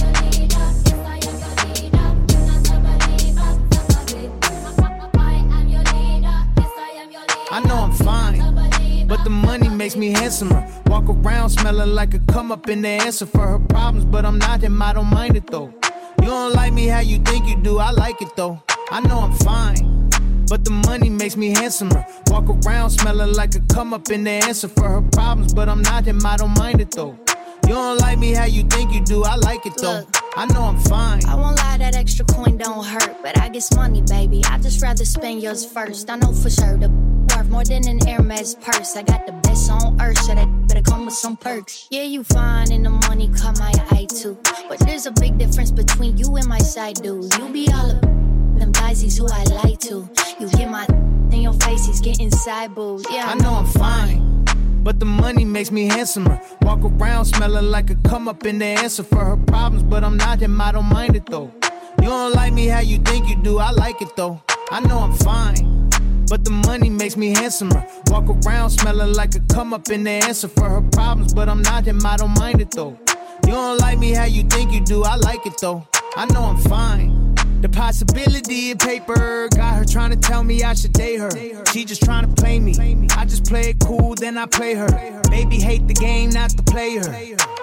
[7.54, 8.41] I know I'm fine,
[9.12, 10.66] but the money makes me handsomer.
[10.86, 14.38] Walk around smelling like a come up in the answer for her problems, but I'm
[14.38, 15.70] not him, I don't mind it though.
[16.22, 18.62] You don't like me how you think you do, I like it though.
[18.90, 20.08] I know I'm fine,
[20.48, 22.06] but the money makes me handsomer.
[22.28, 25.82] Walk around smelling like a come up in the answer for her problems, but I'm
[25.82, 27.14] not him, I don't mind it though.
[27.66, 30.06] You don't like me how you think you do, I like it though.
[30.34, 31.24] I know I'm fine.
[31.26, 34.42] I won't lie, that extra coin don't hurt, but I get money, baby.
[34.46, 36.08] I just rather spend yours first.
[36.08, 36.88] I know for sure the
[37.36, 38.96] worth more than an Hermes purse.
[38.96, 41.86] I got the best on earth, so that better come with some perks.
[41.90, 44.38] Yeah, you fine and the money caught my eye too,
[44.70, 47.32] but there's a big difference between you and my side dude.
[47.36, 50.08] You be all of them guys, who I like to.
[50.40, 50.86] You get my
[51.30, 53.04] in your face, he's getting side booed.
[53.10, 54.44] Yeah, I know I'm fine.
[54.82, 56.40] But the money makes me handsomer.
[56.62, 60.16] Walk around smelling like a come up in the answer for her problems, but I'm
[60.16, 61.52] not him, I don't mind it though.
[62.00, 64.42] You don't like me how you think you do, I like it though.
[64.72, 65.88] I know I'm fine.
[66.28, 67.86] But the money makes me handsomer.
[68.08, 71.62] Walk around smelling like a come up in the answer for her problems, but I'm
[71.62, 72.98] not him, I don't mind it though.
[73.46, 75.86] You don't like me how you think you do, I like it though.
[76.16, 77.21] I know I'm fine.
[77.62, 81.30] The possibility of paper got her trying to tell me I should date her.
[81.66, 82.74] She just trying to play me.
[83.16, 84.88] I just play it cool, then I play her.
[85.30, 87.02] Baby hate the game, not the player.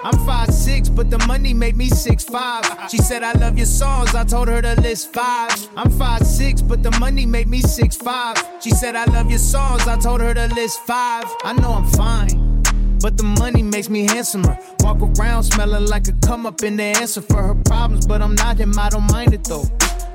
[0.02, 2.88] I'm 5'6, but the money made me 6'5.
[2.88, 5.50] She said, I love your songs, I told her to list five.
[5.76, 8.62] I'm 5'6, but the money made me 6'5.
[8.62, 11.26] She said, I love your songs, I told her to list five.
[11.44, 12.62] I know I'm fine.
[13.02, 14.58] But the money makes me handsomer.
[14.80, 18.34] Walk around smelling like a come up in the answer for her problems, but I'm
[18.34, 19.64] not him, I don't mind it though.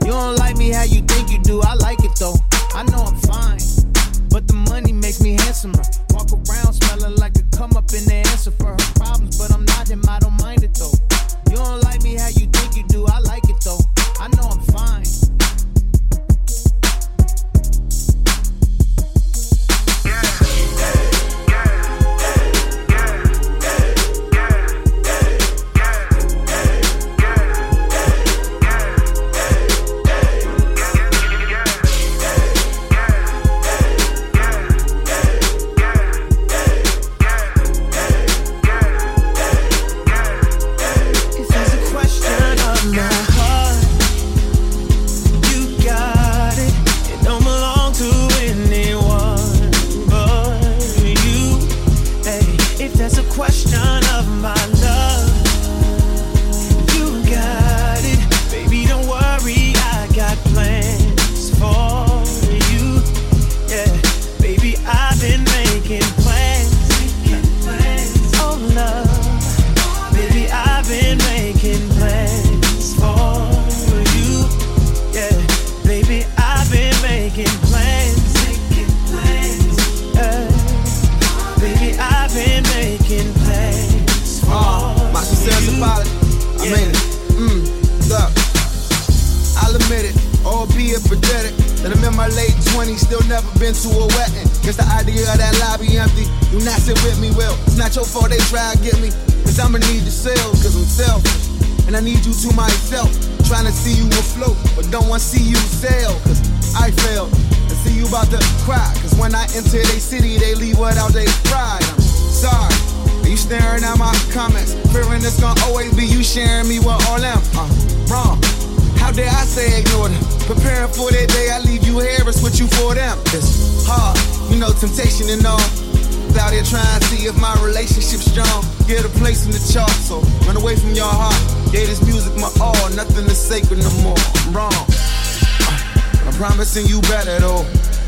[0.06, 2.36] You don't like me how you think you do, I like it though.
[2.76, 3.58] I know I'm fine.
[4.30, 5.82] But the money makes me handsomer.
[6.12, 9.40] Walk around smelling like a come up in the answer for her problems.
[9.40, 10.94] But I'm not him, I don't mind it though.
[11.50, 13.80] You don't like me how you think you do, I like it though.
[14.20, 15.06] I know I'm fine.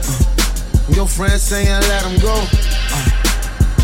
[0.08, 2.36] Uh, your friends saying let them go.
[2.36, 3.18] Uh,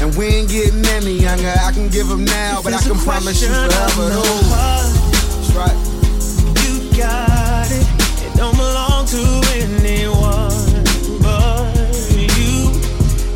[0.02, 1.54] and we ain't getting any younger.
[1.64, 4.42] I can give them now, but I can promise you forever though.
[4.52, 5.78] That's right.
[6.64, 7.88] You got it.
[8.26, 9.24] It don't belong to
[9.56, 10.52] anyone
[11.22, 12.72] but you.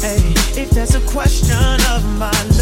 [0.02, 0.22] Hey,
[0.62, 1.56] if there's a question
[1.92, 2.57] of my love,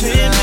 [0.00, 0.37] Baby,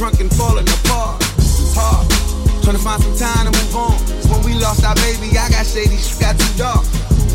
[0.00, 1.20] drunk and falling apart.
[1.36, 2.08] It's hard.
[2.64, 3.92] Trying to find some time to move on.
[4.32, 6.88] when we lost our baby, I got shady, she got too dark.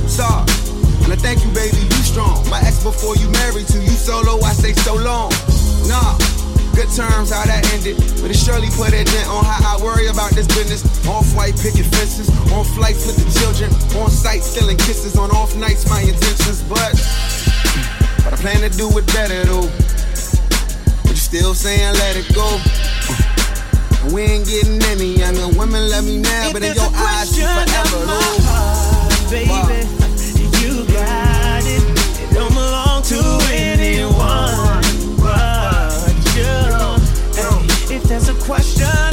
[0.10, 0.42] Sorry.
[1.06, 2.42] And I thank you, baby, you strong.
[2.50, 5.30] My ex before you married to you solo, I say so long.
[5.86, 6.18] Nah,
[6.74, 8.02] good terms how that ended.
[8.18, 10.82] But it surely put a dent on how I worry about this business.
[11.06, 13.70] Off white picket fences, on flights with the children,
[14.02, 16.66] on site stealing kisses, on off nights my intentions.
[16.66, 16.98] But,
[18.26, 19.70] but I plan to do it better though.
[21.36, 22.48] Still saying let it go.
[24.06, 25.50] And we ain't getting any younger.
[25.60, 29.30] Women love me now, but in If your eyes, you question forever of my heart,
[29.30, 29.84] baby,
[30.64, 31.84] you got it.
[32.24, 33.20] It don't belong to
[33.52, 34.80] anyone
[35.20, 36.56] but you.
[37.36, 39.05] Hey, if there's a question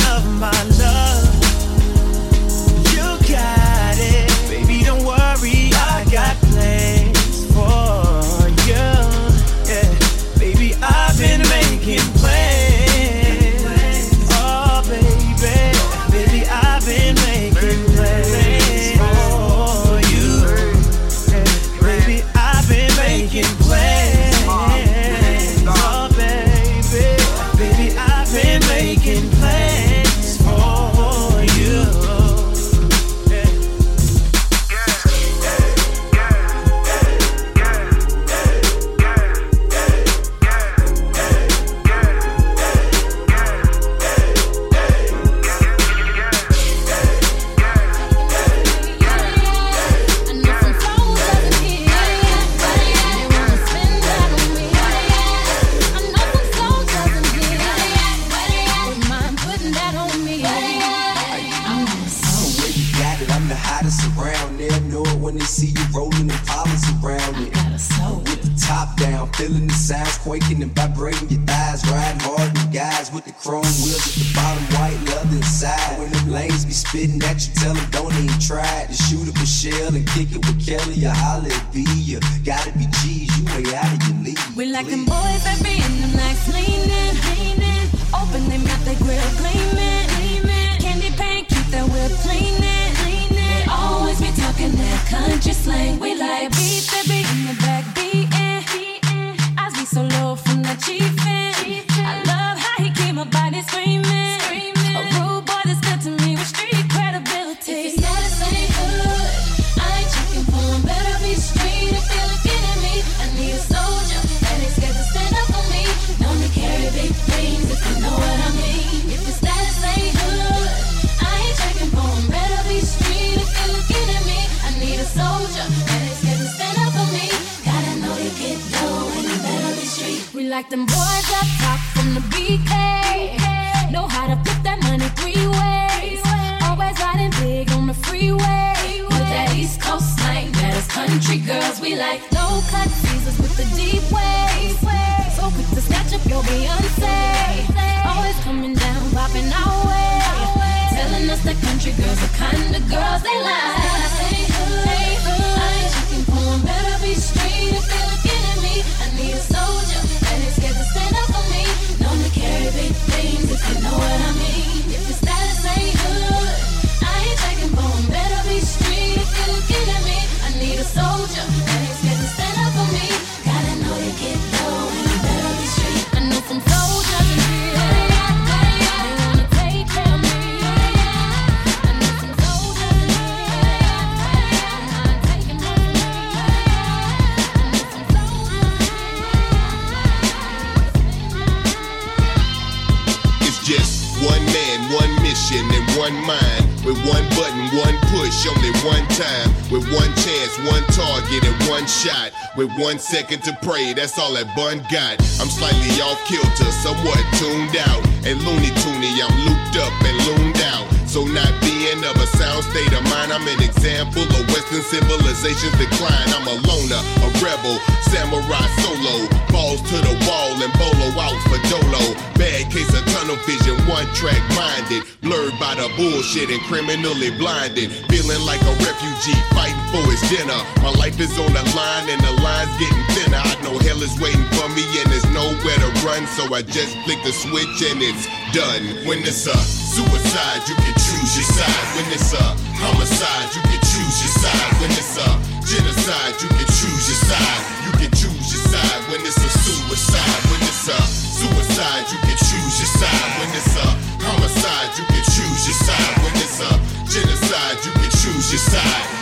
[202.54, 205.16] With one second to pray, that's all that bun got.
[205.40, 208.04] I'm slightly off kilter, somewhat tuned out.
[208.28, 210.84] And loony toony, I'm looped up and looned out.
[211.08, 215.72] So not being of a sound state of mind, I'm an example of Western civilization's
[215.80, 216.28] decline.
[216.36, 217.80] I'm a loner, a rebel,
[218.12, 219.32] samurai solo.
[219.48, 222.04] Balls to the wall and bolo out for dolo.
[222.36, 225.08] Bad case of tunnel vision, one track minded.
[225.24, 227.96] Blurred by the bullshit and criminally blinded.
[228.12, 230.56] Feeling like a refugee fighting for his dinner.
[230.80, 233.44] My life is on the line and the line's getting thinner.
[233.44, 236.24] I know hell is waiting for me and there's nowhere to run.
[236.32, 238.24] So I just flick the switch and it's
[238.56, 239.04] done.
[239.04, 241.86] When it's a suicide, you can choose your side.
[241.94, 242.44] When it's a
[242.80, 244.72] homicide, you can choose your side.
[244.80, 245.28] When it's a
[245.68, 247.62] genocide, you can choose your side.
[247.84, 249.00] You can choose your side.
[249.12, 253.28] When it's a suicide, when it's a suicide, you can choose your side.
[253.36, 253.86] When it's a
[254.24, 256.14] homicide, you can choose your side.
[256.24, 256.72] When it's a
[257.12, 259.21] genocide, you can choose your side.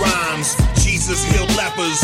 [0.00, 0.56] Rhymes.
[0.82, 2.00] Jesus healed lepers,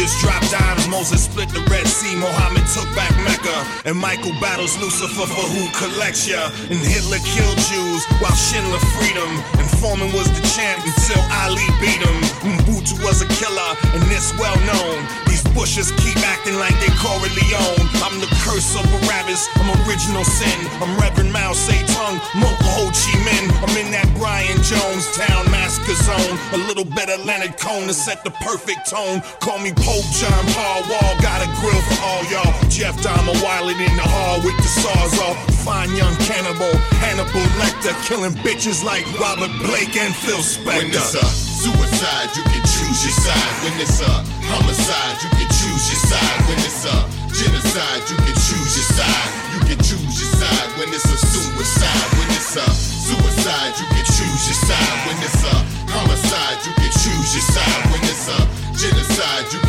[0.00, 3.52] Judas dropped dimes, Moses split the Red Sea, Mohammed took back Mecca,
[3.84, 6.48] and Michael battles Lucifer for who collects ya.
[6.72, 9.28] And Hitler killed Jews while Schindler freedom.
[9.60, 12.16] and Foreman was the champ until Ali beat him.
[12.40, 15.04] Mobutu was a killer, and this well known.
[15.28, 17.84] These bushes keep acting like they Corleone.
[18.00, 20.58] I'm the curse of Barabbas, I'm original sin.
[20.80, 23.48] I'm Reverend Mao Zedong, Mocha Ho Chi Minh.
[23.60, 26.36] I'm in that Brian Jonestown Massacre zone.
[26.56, 29.20] A little better Leonard Cohen to set the perfect tone.
[29.40, 32.56] Call me Pope John Paul Wall, got a grill for all y'all.
[32.72, 35.36] Jeff Dahmer wildin' in the hall with the saws off.
[35.60, 36.72] Fine young cannibal,
[37.04, 40.80] Hannibal Lecter, killing bitches like Robert Blake and Phil Spector.
[40.80, 43.52] When it's a suicide, you can choose your side.
[43.60, 44.12] When it's a
[44.48, 46.38] homicide, you can choose your side.
[46.48, 46.96] When it's a
[47.36, 49.28] genocide, you can choose your side.
[49.52, 50.68] You can choose your side.
[50.80, 54.96] When it's a suicide, when it's a suicide, you can choose your side.
[55.04, 55.56] When it's a
[55.92, 57.82] homicide, you can choose your side.
[57.92, 58.40] When it's a
[58.80, 59.60] genocide, you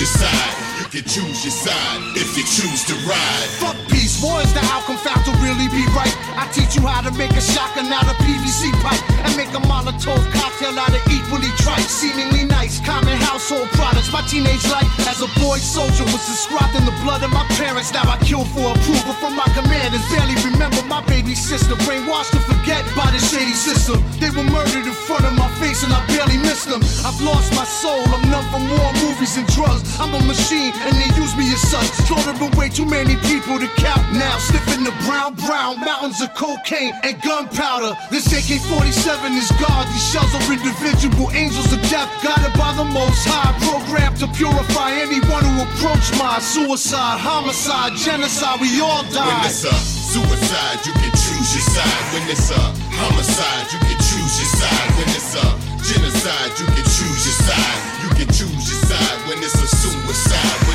[0.00, 0.80] your side.
[0.80, 3.48] You can choose your side if you choose to ride.
[3.60, 3.89] Fuck
[4.22, 6.12] war is the outcome, fact to really be right.
[6.36, 9.62] I teach you how to make a shotgun out of PVC pipe and make a
[9.64, 14.12] Molotov cocktail out of equally trite, seemingly nice, common household products.
[14.12, 17.92] My teenage life as a boy soldier was inscribed in the blood of my parents.
[17.92, 20.04] Now I kill for approval from my commanders.
[20.12, 24.04] Barely remember my baby sister, brainwashed to forget by the shady system.
[24.20, 26.84] They were murdered in front of my face and I barely missed them.
[27.08, 29.82] I've lost my soul, I'm numb from war, movies, and drugs.
[29.98, 31.86] I'm a machine and they use use me as such.
[32.06, 34.38] Slaughtering way too many people to count now.
[34.38, 37.96] Sniffing the brown, brown mountains of cocaine and gunpowder.
[38.10, 39.86] This AK 47 is God.
[39.92, 42.08] These shells are individual angels of death.
[42.22, 43.52] Guided by the most high.
[43.62, 48.60] Programmed to purify anyone who approach my suicide, homicide, genocide.
[48.60, 49.26] We all die.
[49.26, 52.04] When it's a suicide, you can choose your side.
[52.12, 52.62] When it's a
[52.96, 54.88] homicide, you can choose your side.
[54.98, 55.46] When it's a
[55.86, 57.78] genocide, you can choose your side.
[58.02, 60.69] You can choose your side when it's a suicide.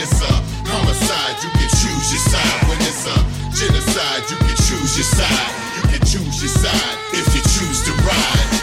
[0.00, 0.32] It's a
[0.68, 2.68] homicide, you can choose your side.
[2.68, 3.16] When it's a
[3.54, 5.50] genocide, you can choose your side.
[5.76, 8.57] You can choose your side if you choose to ride.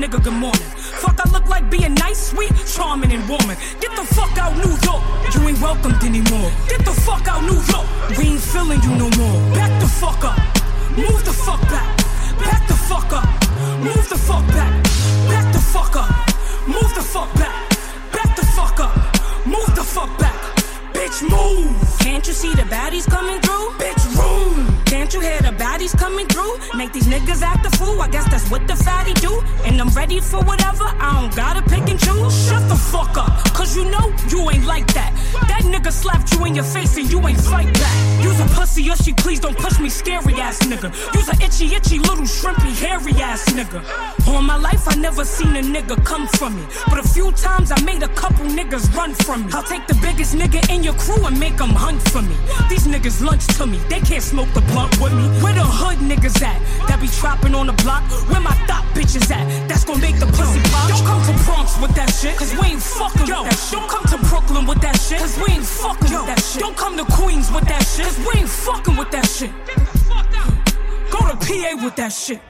[0.00, 0.68] Nigga good morning.
[1.02, 3.56] Fuck, I look like being nice, sweet, charming, and warming.
[3.80, 5.02] Get the fuck out, New York.
[5.34, 6.50] You ain't welcomed anymore.
[6.68, 7.86] Get the fuck out, New York.
[8.18, 9.38] We ain't feeling you no more.
[9.54, 10.38] Back the fuck up.
[10.96, 11.96] Move the fuck back.
[12.38, 13.28] Back the fuck up.
[13.80, 14.72] Move the fuck back.
[15.28, 16.10] Back the fuck up.
[16.66, 17.54] Move the fuck back.
[18.12, 18.94] Back the fuck up.
[19.46, 20.55] Move the fuck back.
[21.06, 21.98] Bitch, move.
[22.00, 23.70] Can't you see the baddies coming through?
[23.78, 24.82] Bitch, room.
[24.86, 26.58] Can't you hear the baddies coming through?
[26.76, 28.02] Make these niggas act a fool.
[28.02, 29.40] I guess that's what the fatty do.
[29.64, 30.82] And I'm ready for whatever.
[30.82, 32.48] I don't gotta pick and choose.
[32.48, 33.30] Shut the fuck up.
[33.54, 34.55] Cause you know you ain't like that.
[34.55, 34.55] That
[35.86, 38.22] nigga slapped you in your face and you ain't fight back.
[38.22, 40.90] Use a pussy or she please don't push me, scary ass nigga.
[41.14, 43.80] Use a itchy, itchy little shrimpy, hairy ass nigga.
[44.26, 46.64] All my life I never seen a nigga come from me.
[46.88, 49.52] But a few times I made a couple niggas run from me.
[49.52, 52.36] I'll take the biggest nigga in your crew and make them hunt for me.
[52.68, 55.28] These niggas lunch to me, they can't smoke the blunt with me.
[55.42, 56.58] Where the hood niggas at?
[56.88, 58.02] That be trapping on the block?
[58.28, 59.46] Where my thought bitches at?
[59.68, 60.88] That's gonna make the pussy pop.
[60.90, 63.78] Don't come to Bronx with that shit, cause we ain't fucking with that shit.
[63.78, 66.60] Don't come to Brooklyn with that shit, cause we ain't fucking with that shit.
[66.60, 69.50] Don't come to Queens with that shit, cause we ain't fucking with that shit.
[71.10, 72.40] Go to PA with that shit.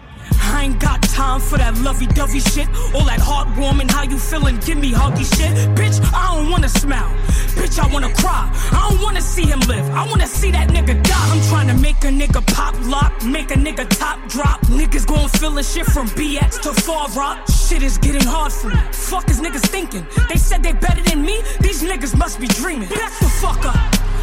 [0.56, 2.66] I ain't got time for that lovey dovey shit.
[2.94, 4.56] All that heartwarming, how you feeling?
[4.64, 5.52] Give me huggy shit.
[5.76, 7.12] Bitch, I don't wanna smile.
[7.58, 8.50] Bitch, I wanna cry.
[8.72, 9.84] I don't wanna see him live.
[9.90, 11.28] I wanna see that nigga die.
[11.32, 14.60] I'm trying to make a nigga pop lock, make a nigga top drop.
[14.80, 17.36] Niggas gon' feel the shit from BX to Far Rock.
[17.50, 18.80] Shit is getting hard for me.
[18.92, 20.06] Fuck is niggas thinking?
[20.30, 21.42] They said they better than me.
[21.60, 22.88] These niggas must be dreaming.
[22.88, 23.76] Back the fuck up.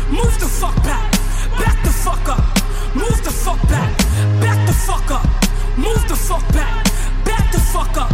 [0.09, 1.11] Move the fuck back.
[1.59, 2.43] Back the fuck up.
[2.95, 3.95] Move the fuck back.
[4.41, 5.42] Back the fuck up.
[5.77, 6.85] Move the fuck back.
[7.25, 8.11] Back the fuck up.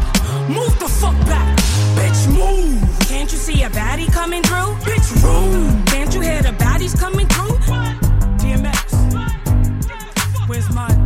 [0.48, 1.57] Move the fuck back.
[1.95, 2.81] Bitch, move.
[3.07, 4.76] Can't you see a baddie coming through?
[4.88, 5.86] Bitch, room.
[5.86, 7.57] Can't you hear the baddies coming through?
[8.38, 8.88] DMX.
[10.48, 10.98] Where's my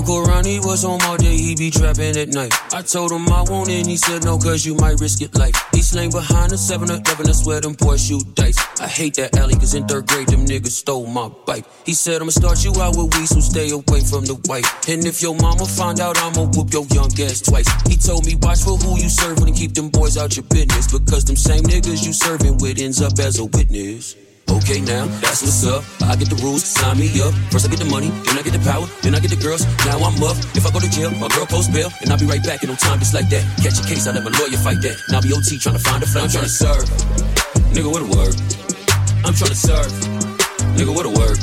[0.00, 2.52] uncle Ronnie was home all day, he be trapping at night.
[2.72, 5.54] I told him I won't and he said no, cause you might risk your life.
[5.72, 8.56] He slang behind a 7 Eleven, I swear them boys shoot dice.
[8.80, 11.66] I hate that alley, cause in third grade, them niggas stole my bike.
[11.84, 14.66] He said, I'ma start you out with weed, so stay away from the white.
[14.88, 17.68] And if your mama find out, I'ma whoop your young ass twice.
[17.86, 20.90] He told me, watch for who you serving and keep them boys out your business.
[20.90, 24.16] Because them same niggas you serving with ends up as a witness.
[24.50, 25.84] Okay, now that's what's up.
[26.02, 27.30] I get the rules, sign me up.
[27.54, 29.62] First I get the money, then I get the power, then I get the girls.
[29.86, 30.34] Now I'm up.
[30.58, 32.68] If I go to jail, my girl post bail, and I'll be right back in
[32.68, 33.46] no time just like that.
[33.62, 34.98] Catch a case, I let my lawyer fight that.
[35.08, 36.26] Now be OT trying to find a flame.
[36.26, 36.86] I'm trying to serve.
[37.70, 38.34] Nigga, what a word.
[39.22, 39.92] I'm trying to serve.
[40.74, 41.38] Nigga, what a word.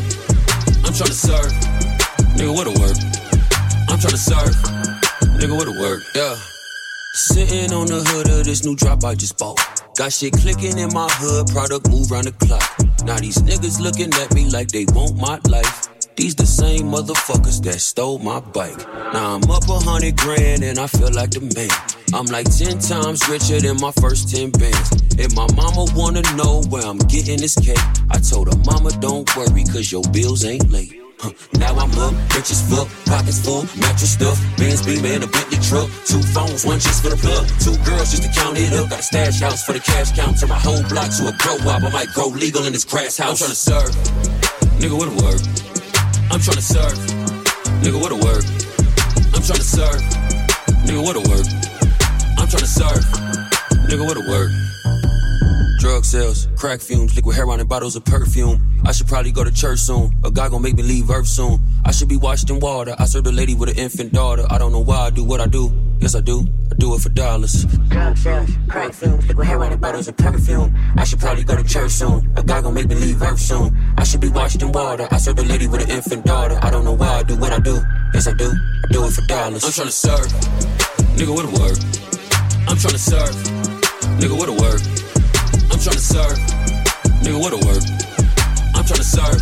[0.84, 1.51] I'm trying to serve.
[2.35, 2.97] Nigga, what a word.
[3.88, 4.55] I'm trying to serve.
[5.39, 6.03] Nigga, what a word.
[6.11, 6.35] Yeah.
[7.13, 9.76] Sitting on the hood of this new drop I just bought.
[9.98, 12.61] Got shit clicking in my hood, product move round the clock.
[13.03, 15.90] Now these niggas looking at me like they want my life.
[16.15, 18.78] These the same motherfuckers that stole my bike.
[19.11, 21.74] Now I'm up a hundred grand and I feel like the man.
[22.14, 24.91] I'm like ten times richer than my first ten bands.
[25.18, 27.82] And my mama wanna know where I'm getting this cake.
[28.11, 31.06] I told her, mama, don't worry, cause your bills ain't late.
[31.57, 35.57] Now I'm up, rich as fuck, pockets full, mattress stuff, Benz beam and a Bentley
[35.65, 38.89] truck, two phones, one just for the plug, two girls just to count it up,
[38.89, 41.57] got a stash house for the cash count, turn my whole block to a grow
[41.73, 43.41] up, I might go legal in this grass house.
[43.41, 43.91] I'm trying to serve,
[44.77, 45.41] nigga, what a word.
[46.30, 46.98] I'm trying to serve,
[47.81, 48.45] nigga, what a word.
[49.34, 50.02] I'm trying to serve,
[50.85, 51.48] nigga, what a word.
[52.38, 53.02] I'm trying to serve,
[53.89, 54.53] nigga, what a word.
[55.77, 58.81] Drug sales, crack fumes, liquid heroin and bottles of perfume.
[58.83, 60.11] I should probably go to church soon.
[60.23, 61.59] A guy gon' make me leave Earth soon.
[61.85, 62.95] I should be washed in water.
[62.97, 64.43] I serve a lady with an infant daughter.
[64.49, 65.71] I don't know why I do what I do.
[65.99, 66.47] Yes, I do.
[66.71, 67.65] I do it for dollars.
[67.89, 70.75] Drug sales, crack fumes, liquid hair running bottles of perfume.
[70.97, 72.31] I should probably go to church soon.
[72.35, 73.77] A guy gon' make me leave Earth soon.
[73.97, 75.07] I should be washed in water.
[75.11, 76.57] I serve a lady with an infant daughter.
[76.63, 77.79] I don't know why I do what I do.
[78.15, 78.49] Yes, I do.
[78.49, 79.63] I do it for dollars.
[79.63, 80.27] I'm tryna serve.
[81.17, 81.77] Nigga, what a word.
[82.67, 83.35] I'm tryna serve.
[84.19, 85.06] Nigga, what a word.
[85.95, 86.38] Serve.
[87.23, 87.84] Nigga, what a word.
[88.76, 89.41] I'm tryna serve.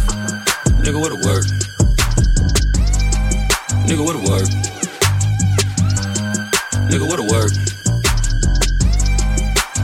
[0.79, 1.45] Nigga, what a word.
[3.87, 4.47] Nigga, what a word.
[6.89, 7.51] Nigga, what a word.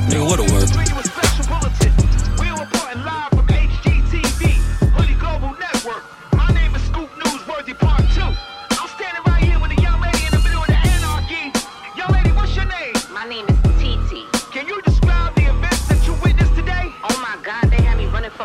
[0.07, 0.90] Nigga, what a word.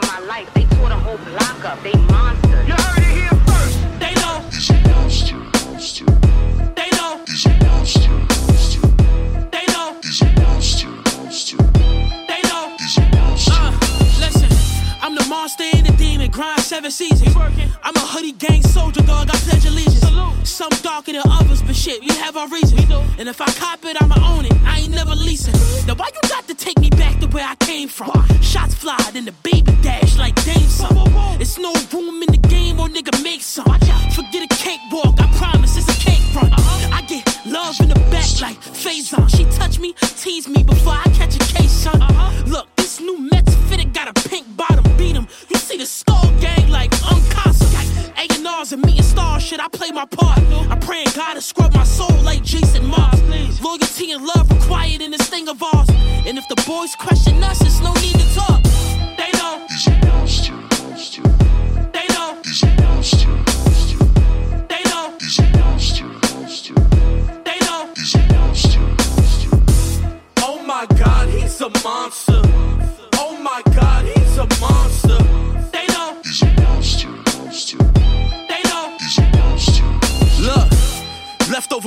[0.00, 0.52] For my life.
[0.54, 1.82] They tore the whole block up.
[1.82, 2.66] They monsters.
[2.68, 3.76] You heard it here first.
[4.00, 4.40] They know.
[4.50, 6.04] He's a monster, monster.
[6.76, 7.20] They know.
[7.26, 8.80] He's a monster, monster.
[9.52, 9.96] They know.
[10.02, 11.56] He's a monster, monster.
[12.30, 12.76] They know.
[12.78, 13.52] He's a monster.
[13.52, 13.72] Uh,
[14.20, 14.50] listen,
[15.02, 15.75] I'm the monster and the demon,
[16.36, 17.34] grind seven seasons.
[17.82, 19.30] I'm a hoodie gang soldier, dog.
[19.30, 20.04] I pledge allegiance.
[20.44, 22.84] Some darker than others, but shit, we have our reasons.
[23.18, 24.52] And if I cop it, I'ma own it.
[24.64, 25.54] I ain't never leasing.
[25.86, 28.12] Now why you got to take me back to where I came from?
[28.42, 31.08] Shots fly, then the baby dash like Dame some.
[31.40, 33.64] It's no room in the game, or nigga make some.
[34.18, 36.52] Forget a cakewalk, I promise it's a cake run.
[36.92, 39.26] I get love in the back like Faizon.
[39.34, 41.98] She touch me, tease me before I catch a case, son.
[42.46, 45.26] Look, this new Mets fitted got a pink bottom, beat 'em.
[45.48, 45.56] You
[48.66, 50.38] A&Rs and me and stars, shit, I play my part.
[50.70, 53.20] I pray in God to scrub my soul like Jason Mars.
[53.62, 55.88] Loyalty and love required in this thing of ours.
[56.26, 58.62] And if the boys question us, it's no need to talk.
[59.16, 59.64] They know.
[59.68, 61.22] He's a monster, monster.
[61.92, 62.38] They know.
[62.44, 63.98] He's a monster, monster.
[64.68, 65.14] They know.
[65.20, 66.74] He's a monster, monster.
[67.44, 67.90] They know.
[67.96, 69.50] He's a monster, monster.
[70.38, 72.42] Oh my god, he's a monster.
[73.14, 75.05] Oh my god, he's a monster.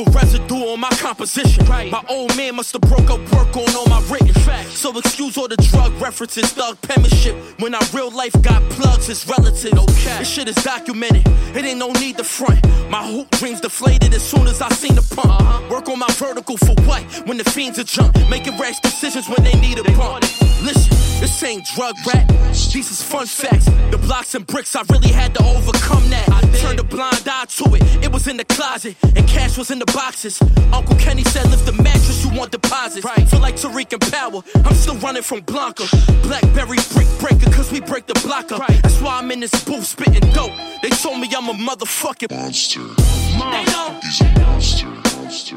[0.05, 1.67] Residue on my composition.
[1.67, 4.77] My old man must have broke up work on all my written facts.
[4.77, 7.35] So excuse all the drug references, thug penmanship.
[7.59, 9.73] When our real life got plugs, it's relative.
[9.73, 10.19] Okay.
[10.19, 11.23] This shit is documented.
[11.57, 12.61] It ain't no need to front.
[12.91, 15.71] My hoop dreams deflated as soon as I seen the pump.
[15.71, 17.01] Work on my vertical for what?
[17.25, 18.15] When the fiends are jump.
[18.29, 20.21] Making rash decisions when they need a pump.
[20.61, 20.91] Listen,
[21.21, 22.27] this ain't drug rap.
[22.49, 23.65] These is fun facts.
[23.89, 26.29] The blocks and bricks, I really had to overcome that.
[26.29, 28.03] I Turned a blind eye to it.
[28.03, 30.41] It was in the closet, and cash was in the boxes.
[30.73, 33.07] Uncle Kenny said, lift the mattress, you want deposits.
[33.31, 34.41] Feel like Tariq and Power.
[34.65, 35.85] I'm still running from Blanca.
[36.23, 38.55] Blackberry brick breaker, cause we break the blocker.
[38.55, 38.67] up.
[38.83, 40.51] That's why I'm in this booth spitting dope.
[40.81, 42.79] They told me I'm a motherfucking monster.
[42.79, 43.99] They know.
[44.03, 45.55] He's a monster, monster.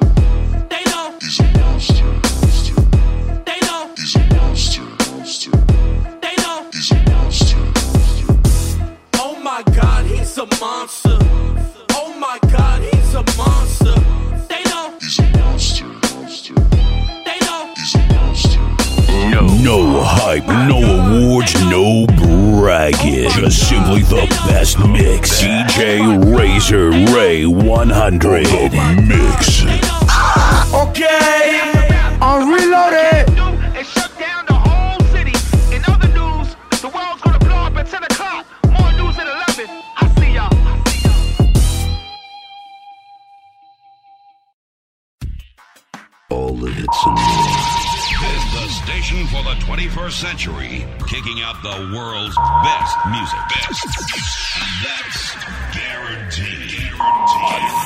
[0.71, 1.19] They know.
[1.21, 2.75] He's a monster, monster.
[3.45, 3.91] They know.
[3.97, 5.51] He's a monster, monster.
[6.23, 6.67] They know.
[6.73, 8.35] He's a monster, monster.
[9.15, 11.19] Oh my god, he's a monster.
[11.91, 14.02] Oh my god, he's a monster.
[19.33, 23.31] No, no hype, no awards, no bragging.
[23.31, 25.43] Just simply the best mix.
[25.43, 26.03] DJ
[26.37, 29.63] Razor Ray 100 The mix.
[30.75, 31.61] Okay,
[32.21, 33.29] I'm reloaded.
[33.75, 35.33] And shut down the whole city.
[35.75, 38.47] In other news, the world's gonna blow up at 10 o'clock.
[38.67, 39.83] More news at 11.
[39.97, 40.53] I see y'all.
[46.31, 47.72] All the hits and Is the
[48.93, 53.39] station for the 21st century, kicking out the world's best music.
[53.49, 53.87] Best.
[54.85, 55.35] That's
[55.75, 56.93] guaranteed.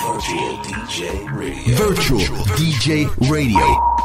[0.03, 1.77] Virtual DJ Radio.
[1.77, 3.96] Virtual DJ Radio.